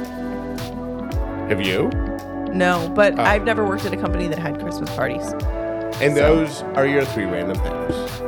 Have 1.49 1.61
you? 1.61 1.89
No, 2.53 2.91
but 2.95 3.17
Oh. 3.19 3.23
I've 3.23 3.43
never 3.43 3.65
worked 3.65 3.85
at 3.85 3.93
a 3.93 3.97
company 3.97 4.27
that 4.27 4.39
had 4.39 4.59
Christmas 4.59 4.89
parties. 4.95 5.33
And 6.01 6.15
those 6.15 6.61
are 6.75 6.85
your 6.85 7.05
three 7.05 7.25
random 7.25 7.57
things. 7.57 8.21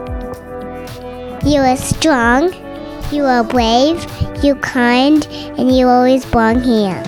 You 1.46 1.62
are 1.62 1.78
strong, 1.78 2.54
you 3.12 3.24
are 3.24 3.44
brave, 3.44 4.06
you 4.44 4.56
kind, 4.56 5.26
and 5.58 5.76
you 5.76 5.88
always 5.88 6.26
belong 6.26 6.60
here. 6.62 7.04